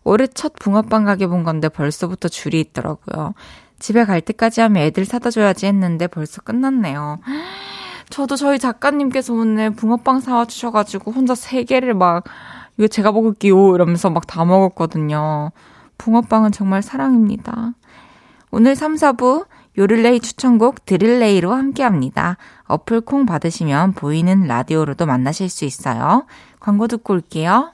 [0.04, 3.34] 올해 첫 붕어빵 가게 본 건데 벌써부터 줄이 있더라고요.
[3.80, 7.20] 집에 갈 때까지 하면 애들 사다 줘야지 했는데 벌써 끝났네요.
[8.10, 12.26] 저도 저희 작가님께서 오늘 붕어빵 사와 주셔가지고 혼자 세 개를 막
[12.78, 15.52] 이거 제가 먹을게요 이러면서 막 다 먹었거든요.
[15.98, 17.72] 붕어빵은 정말 사랑입니다.
[18.52, 19.46] 오늘 3, 4부
[19.78, 22.38] 요를레이 추천곡 드릴레이로 함께합니다.
[22.66, 26.26] 어플 콩 받으시면 보이는 라디오로도 만나실 수 있어요.
[26.60, 27.72] 광고 듣고 올게요.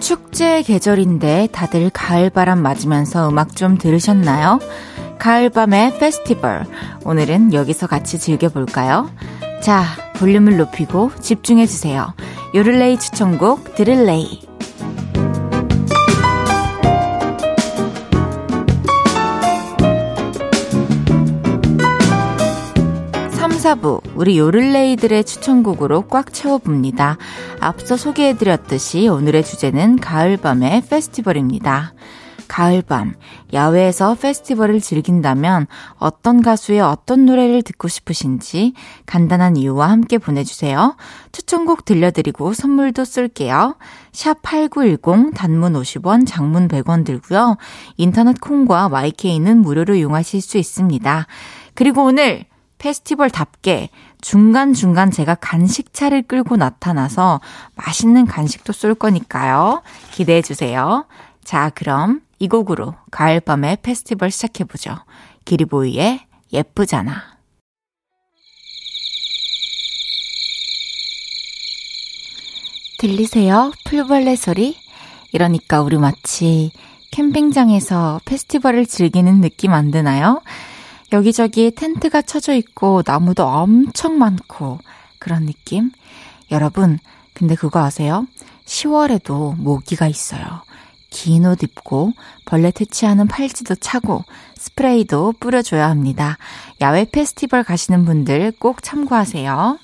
[0.00, 4.58] 축제 계절인데 다들 가을바람 맞으면서 음악 좀 들으셨나요?
[5.18, 6.64] 가을밤의 페스티벌.
[7.04, 9.10] 오늘은 여기서 같이 즐겨볼까요?
[9.60, 9.84] 자,
[10.16, 12.14] 볼륨을 높이고 집중해주세요.
[12.54, 14.42] 요를레이 추천곡 드릴레이.
[23.32, 27.18] 3, 4부 우리 요를레이들의 추천곡으로 꽉 채워봅니다.
[27.60, 31.92] 앞서 소개해드렸듯이 오늘의 주제는 가을밤의 페스티벌입니다.
[32.48, 33.14] 가을밤,
[33.52, 35.66] 야외에서 페스티벌을 즐긴다면
[35.98, 38.72] 어떤 가수의 어떤 노래를 듣고 싶으신지
[39.06, 40.96] 간단한 이유와 함께 보내주세요.
[41.32, 43.76] 추천곡 들려드리고 선물도 쏠게요.
[44.12, 47.56] 샵 8910 단문 50원, 장문 100원 들고요.
[47.96, 51.26] 인터넷 콩과 YK는 무료로 이용하실 수 있습니다.
[51.74, 52.44] 그리고 오늘
[52.78, 57.40] 페스티벌답게 중간중간 제가 간식차를 끌고 나타나서
[57.74, 59.82] 맛있는 간식도 쏠 거니까요.
[60.10, 61.06] 기대해 주세요.
[61.44, 64.96] 자, 그럼 이 곡으로 가을밤의 페스티벌 시작해보죠.
[65.44, 66.20] 기리보이의
[66.52, 67.38] 예쁘잖아.
[72.98, 73.72] 들리세요?
[73.84, 74.76] 풀벌레 소리?
[75.32, 76.72] 이러니까 우리 마치
[77.12, 80.42] 캠핑장에서 페스티벌을 즐기는 느낌 안 드나요?
[81.12, 84.78] 여기저기 텐트가 쳐져 있고 나무도 엄청 많고
[85.18, 85.90] 그런 느낌?
[86.50, 86.98] 여러분,
[87.34, 88.26] 근데 그거 아세요?
[88.66, 90.62] 10월에도 모기가 있어요.
[91.10, 92.12] 긴 옷 입고
[92.44, 94.24] 벌레 퇴치하는 팔찌도 차고
[94.56, 96.36] 스프레이도 뿌려줘야 합니다.
[96.80, 99.78] 야외 페스티벌 가시는 분들 꼭 참고하세요.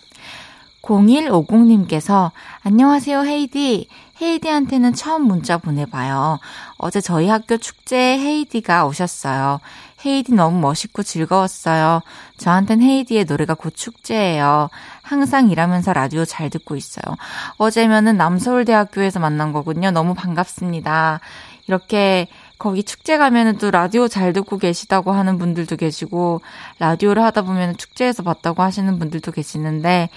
[0.82, 2.30] 0150님께서
[2.62, 3.88] 안녕하세요 헤이디.
[4.20, 6.38] 헤이디한테는 처음 문자 보내봐요.
[6.78, 9.60] 어제 저희 학교 축제에 헤이디가 오셨어요.
[10.04, 12.02] 헤이디 너무 멋있고 즐거웠어요.
[12.36, 14.68] 저한텐 헤이디의 노래가 곧 축제예요.
[15.04, 17.14] 항상 일하면서 라디오 잘 듣고 있어요.
[17.58, 19.90] 어제면은 남서울대학교에서 만난 거군요.
[19.90, 21.20] 너무 반갑습니다.
[21.66, 22.26] 이렇게
[22.58, 26.40] 거기 축제 가면은 또 라디오 잘 듣고 계시다고 하는 분들도 계시고,
[26.78, 30.08] 라디오를 하다 보면 축제에서 봤다고 하시는 분들도 계시는데,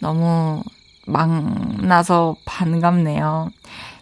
[0.00, 0.62] 너무
[1.06, 3.50] 만나서 반갑네요.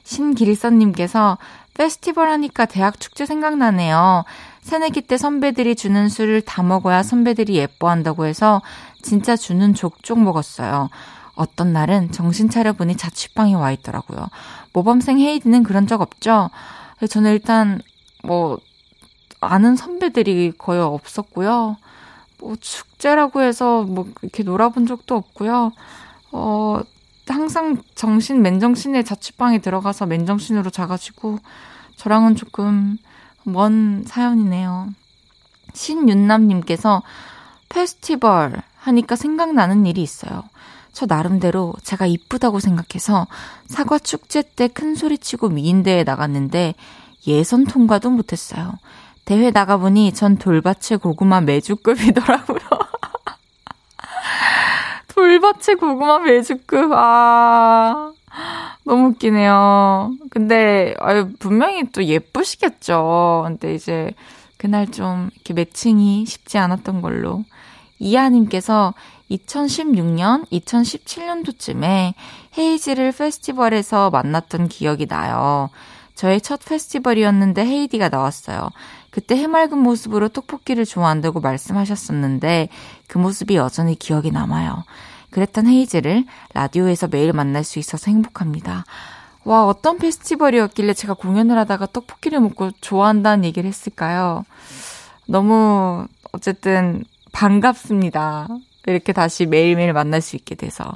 [0.02, 1.38] 신길선님께서
[1.74, 4.24] 페스티벌 하니까 대학 축제 생각나네요.
[4.61, 8.62] 새내기 때 선배들이 주는 술을 다 먹어야 선배들이 예뻐한다고 해서
[9.04, 10.88] 진짜 주는 족족 먹었어요.
[11.36, 14.28] 어떤 날은 정신 차려보니 자취방에 와 있더라고요.
[14.72, 16.50] 모범생 헤이디는 그런 적 없죠?
[17.08, 17.80] 저는 일단
[18.22, 18.58] 뭐
[19.40, 21.76] 아는 선배들이 거의 없었고요.
[22.40, 25.72] 뭐 축제라고 해서 뭐 이렇게 놀아본 적도 없고요.
[26.32, 26.80] 어
[27.28, 31.38] 항상 정신 맨정신에 자취방에 들어가서 맨정신으로 자가지고
[31.96, 32.98] 저랑은 조금
[33.44, 34.88] 먼 사연이네요.
[35.74, 37.02] 신윤남님께서
[37.68, 40.42] 페스티벌 하니까 생각나는 일이 있어요.
[40.92, 43.27] 저 나름대로 제가 이쁘다고 생각해서
[43.66, 46.75] 사과 축제 때 큰 소리 치고 미인대에 나갔는데
[47.27, 48.75] 예선 통과도 못했어요.
[49.25, 52.59] 대회 나가보니 전 돌밭의 고구마 매주급이더라고요.
[55.09, 58.12] 돌밭의 고구마 매주급, 아.
[58.85, 60.12] 너무 웃기네요.
[60.31, 63.44] 근데, 아유, 분명히 또 예쁘시겠죠.
[63.47, 64.11] 근데 이제,
[64.59, 67.44] 그날 좀 이렇게 매칭이 쉽지 않았던 걸로.
[67.98, 68.94] 이하님께서
[69.30, 72.14] 2016년, 2017년도쯤에
[72.59, 75.70] 헤이즈를 페스티벌에서 만났던 기억이 나요.
[76.14, 78.70] 저의 첫 페스티벌이었는데 헤이디가 나왔어요.
[79.11, 82.68] 그때 해맑은 모습으로 떡볶이를 좋아한다고 말씀하셨었는데
[83.09, 84.85] 그 모습이 여전히 기억이 남아요.
[85.30, 88.85] 그랬던 헤이즈를 라디오에서 매일 만날 수 있어서 행복합니다.
[89.44, 94.44] 와, 어떤 페스티벌이었길래 제가 공연을 하다가 떡볶이를 먹고 좋아한다는 얘기를 했을까요?
[95.26, 97.04] 너무, 어쨌든,
[97.35, 98.47] 반갑습니다.
[98.87, 100.92] 이렇게 다시 매일매일 만날 수 있게 돼서.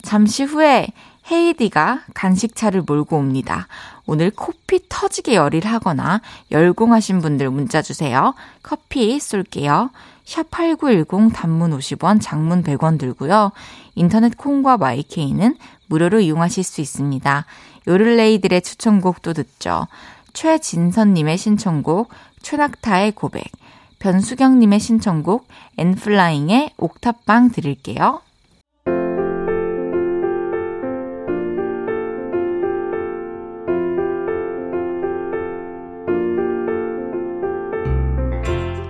[0.00, 0.86] 잠시 후에
[1.30, 3.66] 헤이디가 간식차를 몰고 옵니다.
[4.06, 8.34] 오늘 코피 터지게 열일 하거나 열공하신 분들 문자 주세요.
[8.62, 9.90] 커피 쏠게요.
[10.24, 13.50] 샵8910 단문 50원, 장문 100원 들고요.
[13.96, 15.56] 인터넷 콩과 마이케이는
[15.88, 17.44] 무료로 이용하실 수 있습니다.
[17.88, 19.88] 요를레이들의 추천곡도 듣죠.
[20.32, 22.10] 최진선님의 신청곡,
[22.42, 23.44] 최낙타의 고백,
[23.98, 25.46] 변수경님의 신청곡,
[25.78, 28.20] 엔플라잉의 옥탑방 드릴게요.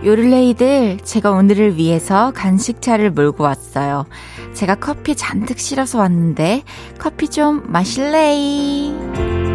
[0.04, 4.06] 요를레이들, 제가 오늘을 위해서 간식차를 몰고 왔어요.
[4.54, 6.62] 제가 커피 잔뜩 실어서 왔는데,
[7.00, 9.45] 커피 좀 마실래이?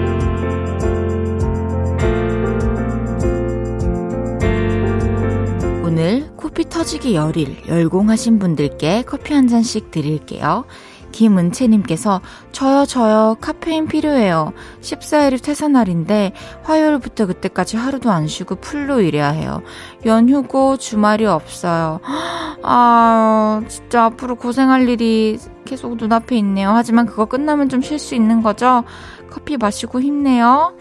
[5.91, 10.63] 오늘 코피 터지기 열일 열공하신 분들께 커피 한 잔씩 드릴게요.
[11.11, 12.21] 김은채님께서
[12.53, 14.53] 저요 저요 카페인 필요해요.
[14.79, 16.31] 14일이 퇴사날인데
[16.63, 19.63] 화요일부터 그때까지 하루도 안 쉬고 풀로 일해야 해요.
[20.05, 21.99] 연휴고 주말이 없어요.
[22.63, 26.69] 아 진짜 앞으로 고생할 일이 계속 눈앞에 있네요.
[26.69, 28.85] 하지만 그거 끝나면 좀 쉴 수 있는 거죠?
[29.29, 30.73] 커피 마시고 힘내요.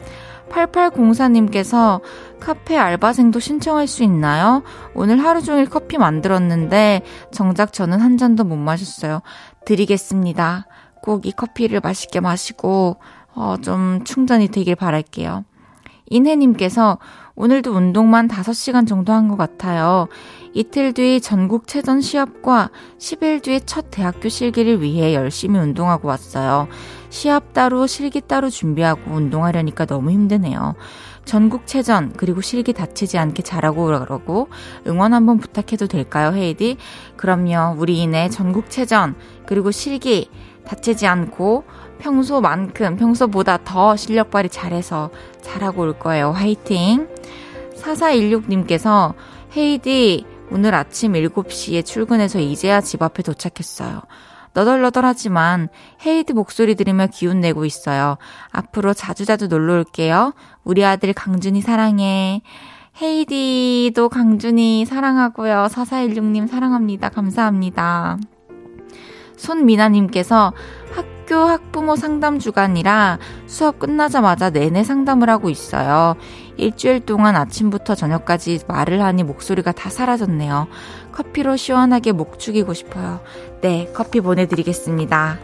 [0.50, 2.00] 8804님께서
[2.40, 4.62] 카페 알바생도 신청할 수 있나요?
[4.94, 9.20] 오늘 하루 종일 커피 만들었는데 정작 저는 한 잔도 못 마셨어요.
[9.64, 10.66] 드리겠습니다.
[11.02, 12.96] 꼭 이 커피를 맛있게 마시고
[13.34, 15.44] 어, 좀 충전이 되길 바랄게요.
[16.10, 16.98] 인혜님께서
[17.36, 20.08] 오늘도 운동만 5시간 정도 한 것 같아요.
[20.52, 26.66] 이틀 뒤 전국체전 시합과 10일 뒤에 첫 대학교 실기를 위해 열심히 운동하고 왔어요.
[27.10, 30.74] 시합 따로 실기 따로 준비하고 운동하려니까 너무 힘드네요.
[31.24, 34.48] 전국체전 그리고 실기 다치지 않게 잘하고 그러고
[34.86, 36.76] 응원 한번 부탁해도 될까요, 헤이디?
[37.16, 37.76] 그럼요.
[37.78, 40.30] 우리 이내 전국체전 그리고 실기
[40.64, 41.64] 다치지 않고
[41.98, 45.10] 평소만큼 평소보다 더 실력 발휘 잘해서
[45.42, 46.30] 잘하고 올 거예요.
[46.30, 47.08] 화이팅!
[47.76, 49.14] 4416님께서
[49.56, 54.02] 헤이디 오늘 아침 7시에 출근해서 이제야 집 앞에 도착했어요.
[54.52, 55.68] 너덜너덜하지만
[56.04, 58.18] 헤이드 목소리 들으며 기운 내고 있어요.
[58.50, 60.34] 앞으로 자주자주 놀러 올게요.
[60.64, 62.42] 우리 아들 강준이 사랑해.
[63.00, 65.68] 헤이디도 강준이 사랑하고요.
[65.70, 67.08] 4416님 사랑합니다.
[67.08, 68.18] 감사합니다.
[69.36, 70.52] 손미나님께서
[70.92, 76.16] 학교 학부모 상담 주간이라 수업 끝나자마자 내내 상담을 하고 있어요.
[76.56, 80.66] 일주일 동안 아침부터 저녁까지 말을 하니 목소리가 다 사라졌네요.
[81.12, 83.20] 커피로 시원하게 목 죽이고 싶어요.
[83.60, 85.38] 네, 커피 보내드리겠습니다.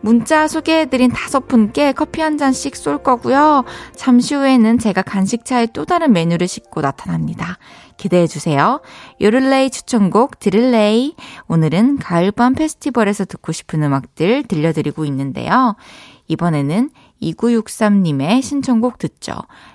[0.00, 3.64] 문자 소개해드린 다섯 분께 커피 한 잔씩 쏠 거고요.
[3.94, 7.58] 잠시 후에는 제가 간식차에 또 다른 메뉴를 싣고 나타납니다.
[7.96, 8.82] 기대해주세요.
[9.20, 11.14] 요를레이 추천곡 드릴레이.
[11.48, 15.76] 오늘은 가을밤 페스티벌에서 듣고 싶은 음악들 들려드리고 있는데요.
[16.28, 16.90] 이번에는
[17.22, 19.32] 2963님의 신청곡 듣죠.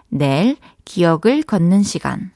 [0.10, 2.32] 내일 기억을 걷는 시간.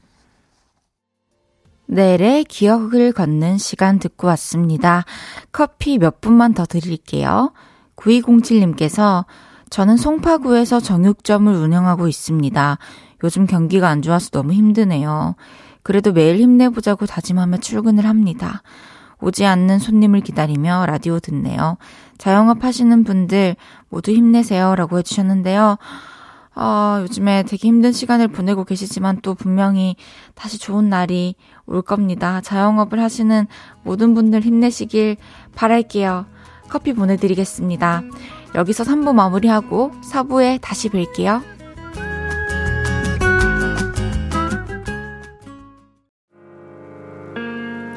[1.87, 5.05] 내일의 기억을 걷는 시간 듣고 왔습니다.
[5.51, 7.53] 커피 몇 분만 더 드릴게요.
[7.95, 9.25] 9207님께서
[9.69, 12.77] 저는 송파구에서 정육점을 운영하고 있습니다.
[13.23, 15.35] 요즘 경기가 안 좋아서 너무 힘드네요.
[15.83, 18.61] 그래도 매일 힘내보자고 다짐하며 출근을 합니다.
[19.21, 21.77] 오지 않는 손님을 기다리며 라디오 듣네요.
[22.17, 23.55] 자영업 하시는 분들
[23.89, 24.75] 모두 힘내세요.
[24.75, 25.77] 라고 해주셨는데요.
[26.55, 29.95] 어, 요즘에 되게 힘든 시간을 보내고 계시지만 또 분명히
[30.35, 31.35] 다시 좋은 날이
[31.65, 32.39] 올 겁니다.
[32.41, 33.47] 자영업을 하시는
[33.83, 35.17] 모든 분들 힘내시길
[35.53, 36.25] 바랄게요.
[36.69, 38.03] 커피 보내드리겠습니다.
[38.55, 41.41] 여기서 3부 마무리하고 4부에 다시 뵐게요.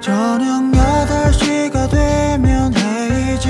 [0.00, 3.48] 저녁 8시가 되면 헤이즈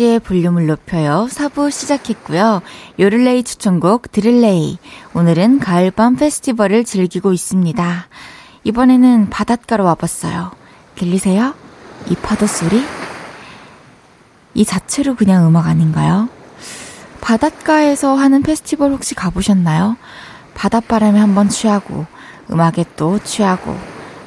[0.00, 1.28] 홈페이지의 볼륨을 높여요.
[1.30, 2.62] 4부 시작했고요.
[2.98, 4.78] 요를레이 추천곡 드릴레이.
[5.14, 8.08] 오늘은 가을밤 페스티벌을 즐기고 있습니다.
[8.64, 10.52] 이번에는 바닷가로 와봤어요.
[10.96, 11.54] 들리세요?
[12.08, 12.82] 이 파도 소리?
[14.54, 16.28] 이 자체로 그냥 음악 아닌가요?
[17.20, 19.96] 바닷가에서 하는 페스티벌 혹시 가보셨나요?
[20.54, 22.06] 바닷바람에 한번 취하고,
[22.50, 23.76] 음악에 또 취하고,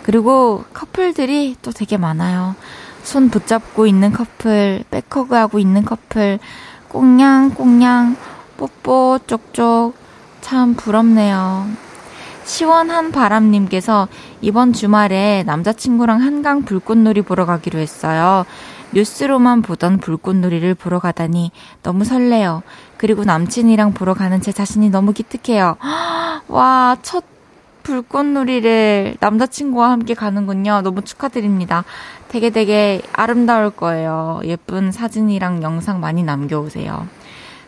[0.04, 2.56] 그리고 커플들이 또 되게 많아요.
[3.04, 6.40] 손 붙잡고 있는 커플, 백허그하고 있는 커플,
[6.88, 8.16] 꽁냥꽁냥,
[8.58, 9.94] 뽀뽀 쪽쪽,
[10.42, 11.68] 참 부럽네요.
[12.46, 14.08] 시원한 바람님께서
[14.42, 18.46] 이번 주말에 남자친구랑 한강 불꽃놀이 보러 가기로 했어요.
[18.94, 21.52] 뉴스로만 보던 불꽃놀이를 보러 가다니
[21.82, 22.62] 너무 설레요.
[22.98, 25.78] 그리고 남친이랑 보러 가는 제 자신이 너무 기특해요.
[26.48, 27.24] 와, 첫
[27.84, 30.82] 불꽃놀이를 남자친구와 함께 가는군요.
[30.82, 31.84] 너무 축하드립니다.
[32.30, 34.42] 되게 되게 아름다울 거예요.
[34.46, 37.08] 예쁜 사진이랑 영상 많이 남겨오세요.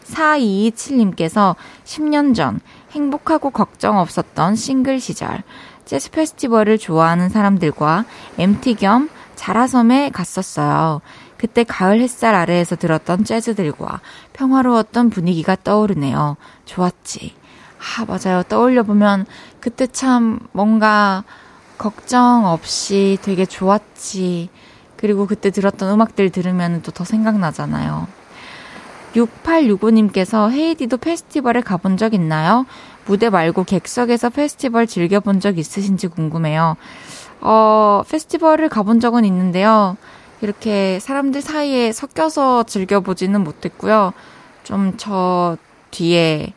[0.06, 2.60] 4227님께서 10년 전
[2.92, 5.44] 행복하고 걱정 없었던 싱글 시절
[5.86, 8.06] 재즈 페스티벌을 좋아하는 사람들과
[8.38, 11.02] MT 겸 자라섬에 갔었어요.
[11.38, 14.02] 그때 가을 햇살 아래에서 들었던 재즈들과
[14.34, 16.38] 평화로웠던 분위기가 떠오르네요.
[16.66, 17.36] 좋았지.
[17.98, 18.44] 아, 맞아요.
[18.44, 19.26] 떠올려보면
[19.60, 21.24] 그때 참 뭔가
[21.78, 24.50] 걱정 없이 되게 좋았지.
[24.98, 28.08] 그리고 그때 들었던 음악들 들으면 또 더 생각나잖아요.
[29.14, 32.66] 6865님께서 헤이디도 페스티벌에 가본 적 있나요?
[33.06, 36.76] 무대 말고 객석에서 페스티벌 즐겨본 적 있으신지 궁금해요.
[37.42, 39.96] 어, 페스티벌을 가본 적은 있는데요.
[40.42, 44.14] 이렇게 사람들 사이에 섞여서 즐겨보지는 못했고요.
[44.64, 45.58] 좀 저
[45.92, 46.54] 뒤에,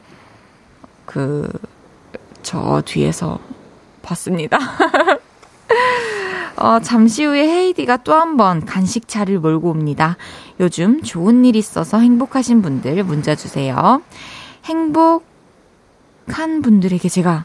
[1.09, 1.49] 그,
[2.43, 3.39] 저 뒤에서
[4.03, 4.59] 봤습니다.
[6.57, 10.17] 어, 잠시 후에 헤이디가 또 한 번 간식 차를 몰고 옵니다.
[10.61, 14.03] 요즘 좋은 일 있어서 행복하신 분들 문자 주세요.
[14.65, 17.45] 행복한 분들에게 제가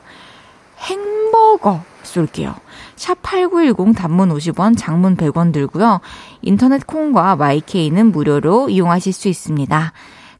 [0.79, 2.53] 햄버거 쏠게요.
[2.97, 6.01] 샵8910 단문 50원, 장문 100원 들고요.
[6.41, 9.93] 인터넷 콩과 마이케이는 무료로 이용하실 수 있습니다.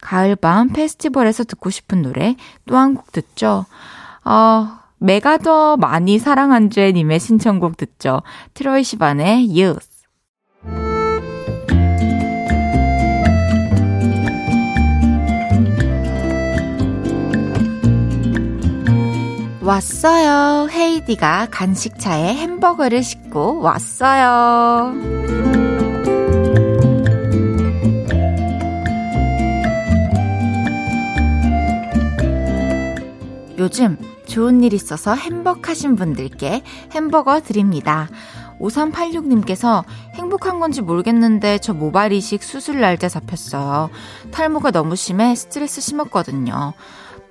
[0.04, 2.36] 가을밤 페스티벌에서 듣고 싶은 노래
[2.68, 3.66] 또 한 곡 듣죠.
[4.26, 4.68] 어,
[5.00, 8.22] 메가 더 많이 사랑한 죄님의 신청곡 듣죠.
[8.54, 9.88] 트로이 시반의 Youth.
[19.62, 20.68] 왔어요.
[20.70, 24.94] 헤이디가 간식차에 햄버거를 싣고 왔어요.
[33.64, 38.10] 요즘 좋은 일 있어서 행복하신 분들께 햄버거 드립니다.
[38.60, 39.86] 5386님께서
[40.16, 43.90] 행복한 건지 모르겠는데 저 모발 이식 수술 날짜 잡혔어요.
[44.32, 46.74] 탈모가 너무 심해 스트레스 심었거든요.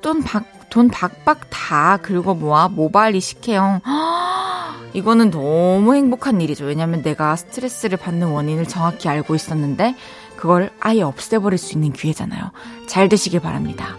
[0.00, 3.82] 돈 박, 돈 박박 다 긁어 모아 모발 이식해요.
[4.94, 6.64] 이거는 너무 행복한 일이죠.
[6.64, 9.96] 왜냐면 내가 스트레스를 받는 원인을 정확히 알고 있었는데
[10.36, 12.52] 그걸 아예 없애버릴 수 있는 기회잖아요.
[12.86, 13.98] 잘 되시길 바랍니다.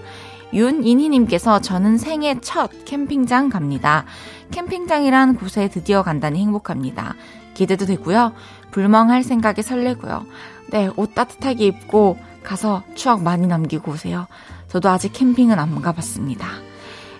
[0.53, 4.05] 윤인희님께서 저는 생애 첫 캠핑장 갑니다.
[4.51, 7.15] 캠핑장이란 곳에 드디어 간다니 행복합니다.
[7.53, 8.33] 기대도 되고요.
[8.71, 10.25] 불멍할 생각에 설레고요.
[10.71, 14.27] 네, 옷 따뜻하게 입고 가서 추억 많이 남기고 오세요.
[14.69, 16.47] 저도 아직 캠핑은 안 가봤습니다.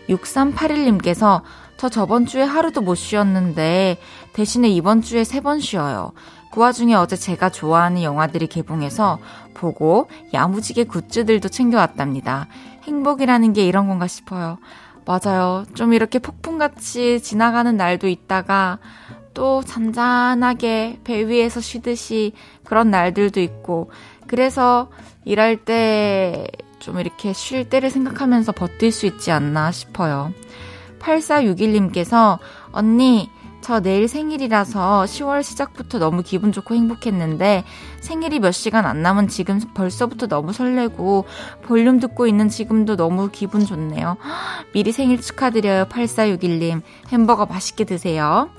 [0.09, 1.41] 6381님께서
[1.77, 3.97] 저 저번 주에 하루도 못 쉬었는데
[4.33, 6.13] 대신에 이번 주에 세 번 쉬어요.
[6.51, 9.19] 그 와중에 어제 제가 좋아하는 영화들이 개봉해서
[9.53, 12.47] 보고 야무지게 굿즈들도 챙겨왔답니다.
[12.83, 14.57] 행복이라는 게 이런 건가 싶어요.
[15.05, 15.65] 맞아요.
[15.73, 18.79] 좀 이렇게 폭풍같이 지나가는 날도 있다가
[19.33, 23.91] 또 잔잔하게 배 위에서 쉬듯이 그런 날들도 있고
[24.27, 24.89] 그래서
[25.25, 26.47] 일할 때
[26.83, 30.33] 좀 이렇게 쉴 때를 생각하면서 버틸 수 있지 않나 싶어요.
[30.99, 32.39] 8461님께서
[32.73, 33.29] 언니
[33.63, 37.63] 저 내일 생일이라서 10월 시작부터 너무 기분 좋고 행복했는데
[38.01, 41.23] 생일이 몇 시간 안 남은 지금 벌써부터 너무 설레고
[41.61, 44.17] 볼륨 듣고 있는 지금도 너무 기분 좋네요.
[44.73, 45.85] 미리 생일 축하드려요.
[45.85, 46.81] 8461님.
[47.07, 48.49] 햄버거 맛있게 드세요.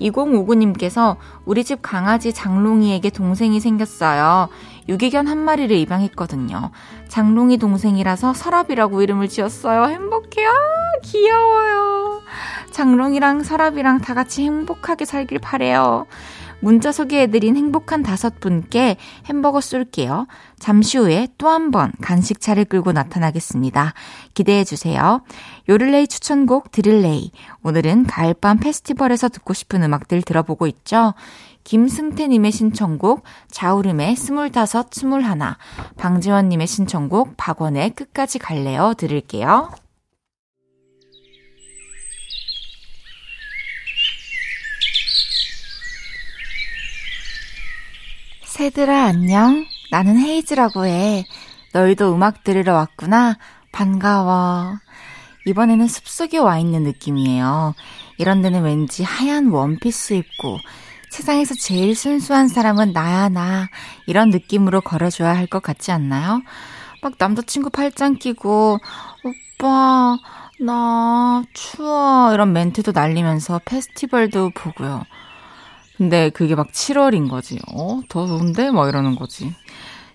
[0.00, 4.48] 2059님께서 우리 집 강아지 장롱이에게 동생이 생겼어요.
[4.88, 6.70] 유기견 한 마리를 입양했거든요.
[7.08, 9.84] 장롱이 동생이라서 서랍이라고 이름을 지었어요.
[9.86, 10.50] 행복해요.
[11.02, 12.20] 귀여워요.
[12.70, 16.06] 장롱이랑 서랍이랑 다 같이 행복하게 살길 바래요.
[16.60, 20.26] 문자 소개해드린 행복한 다섯 분께 햄버거 쏠게요.
[20.58, 23.92] 잠시 후에 또 한 번 간식차를 끌고 나타나겠습니다.
[24.32, 25.20] 기대해주세요.
[25.68, 27.32] 요를레이 추천곡 드릴레이.
[27.62, 31.12] 오늘은 가을밤 페스티벌에서 듣고 싶은 음악들 들어보고 있죠.
[31.64, 35.58] 김승태님의 신청곡 자우림의 스물다섯 스물하나
[35.96, 39.70] 방지원님의 신청곡 박원의 끝까지 갈래요 들을게요.
[48.44, 49.66] 새들아 안녕.
[49.90, 51.24] 나는 헤이즈라고 해.
[51.72, 53.36] 너희도 음악 들으러 왔구나.
[53.72, 54.78] 반가워.
[55.46, 57.74] 이번에는 숲속에 와 있는 느낌이에요.
[58.16, 60.58] 이런 데는 왠지 하얀 원피스 입고
[61.14, 63.68] 세상에서 제일 순수한 사람은 나야 나
[64.06, 66.42] 이런 느낌으로 걸어줘야 할 것 같지 않나요?
[67.02, 68.78] 막 남자친구 팔짱 끼고
[69.22, 70.18] 오빠
[70.58, 75.04] 나 추워 이런 멘트도 날리면서 페스티벌도 보고요.
[75.96, 77.60] 근데 그게 막 7월인 거지.
[77.72, 78.00] 어?
[78.08, 78.72] 더 더운데?
[78.72, 79.54] 막 이러는 거지.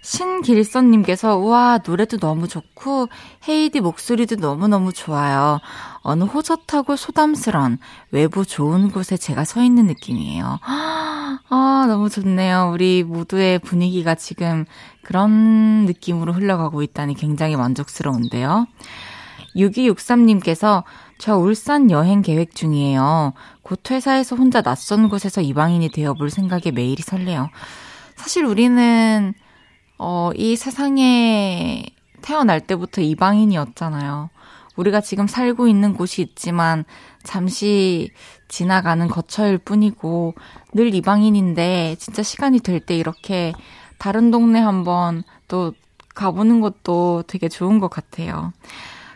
[0.10, 3.10] 신길선님께서, 우와, 노래도 너무 좋고,
[3.48, 5.60] 헤이디 목소리도 너무너무 좋아요.
[6.02, 7.78] 어느 호젓하고 소담스런,
[8.10, 10.60] 외부 좋은 곳에 제가 서 있는 느낌이에요.
[10.64, 12.72] 아, 너무 좋네요.
[12.74, 14.66] 우리 모두의 분위기가 지금
[15.04, 18.66] 그런 느낌으로 흘러가고 있다니 굉장히 만족스러운데요.
[19.56, 20.84] 6263님께서
[21.20, 23.34] 저 울산 여행 계획 중이에요.
[23.62, 27.50] 곧 회사에서 혼자 낯선 곳에서 이방인이 되어볼 생각에 매일이 설레요.
[28.16, 29.36] 사실 우리는,
[30.00, 31.86] 어, 이 세상에
[32.22, 34.30] 태어날 때부터 이방인이었잖아요.
[34.76, 36.86] 우리가 지금 살고 있는 곳이 있지만
[37.24, 38.12] 잠시
[38.48, 40.36] 지나가는 거처일 뿐이고
[40.74, 43.54] 늘 이방인인데 진짜 시간이 될 때 이렇게
[43.98, 45.74] 다른 동네 한번 또
[46.16, 48.54] 가보는 것도 되게 좋은 것 같아요.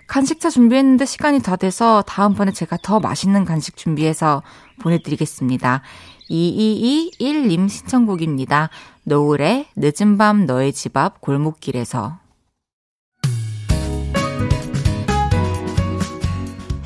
[0.08, 4.44] 간식차 준비했는데 시간이 다 돼서 다음번에 제가 더 맛있는 간식 준비해서
[4.82, 5.82] 보내드리겠습니다.
[6.30, 8.70] 2221님 신청곡입니다.
[9.04, 12.20] 노을의 늦은 밤 너의 집 앞 골목길에서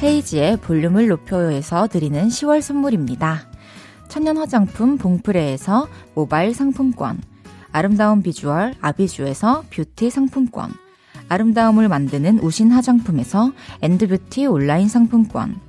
[0.01, 3.49] 헤이지의 볼륨을 높여요에서 드리는 10월 선물입니다.
[4.07, 7.19] 천연 화장품 봉프레에서 모바일 상품권,
[7.71, 10.71] 아름다운 비주얼 아비주에서 뷰티 상품권,
[11.29, 15.59] 아름다움을 만드는 우신 화장품에서 엔드뷰티 온라인 상품권,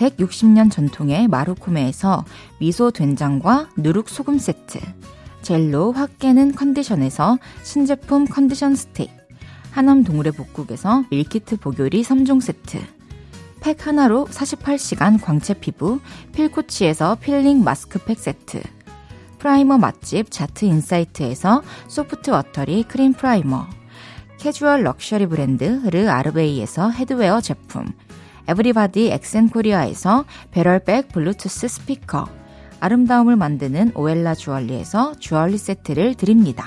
[0.00, 2.24] 160년 전통의 마루코메에서
[2.58, 4.80] 미소 된장과 누룩 소금 세트,
[5.42, 9.10] 젤로 확 깨는 컨디션에서 신제품 컨디션 스틱,
[9.70, 12.78] 하남 동물의 복국에서 밀키트 보교리 3종 세트,
[13.60, 16.00] 팩 하나로 48시간 광채 피부
[16.32, 18.62] 필코치에서 필링 마스크팩 세트,
[19.38, 23.66] primer 맛집 자트 인사이트에서 soft watery cream primer,
[24.38, 27.84] 캐주얼 럭셔리 브랜드 르 아르베이에서 headwear 제품,
[28.48, 32.26] 에브리바디 엑센코리아에서 barrel bag 블루투스 스피커,
[32.80, 36.66] 아름다움을 만드는 오엘라 주얼리에서 주얼리 세트를 드립니다.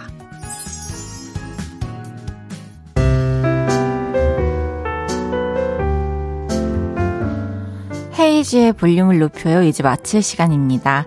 [8.17, 9.63] 헤이즈의 볼륨을 높여요.
[9.63, 11.05] 이제 마칠 시간입니다.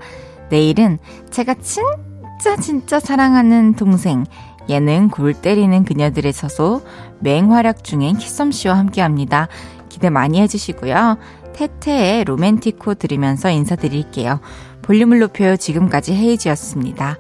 [0.51, 0.99] 내일은
[1.31, 4.25] 제가 진짜 진짜 사랑하는 동생
[4.69, 6.83] 예능 골 때리는 그녀들의 서소
[7.21, 9.49] 맹활약 중인 키썸 씨와 함께 합니다.
[9.97, 11.17] 기대 많이 해주시고요.
[11.55, 14.41] 태태의 로맨티코 들으면서 인사드릴게요.
[14.83, 15.57] 볼륨을 높여요.
[15.57, 17.17] 지금까지 헤이지였습니다.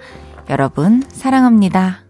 [0.50, 2.05] 여러분, 사랑합니다.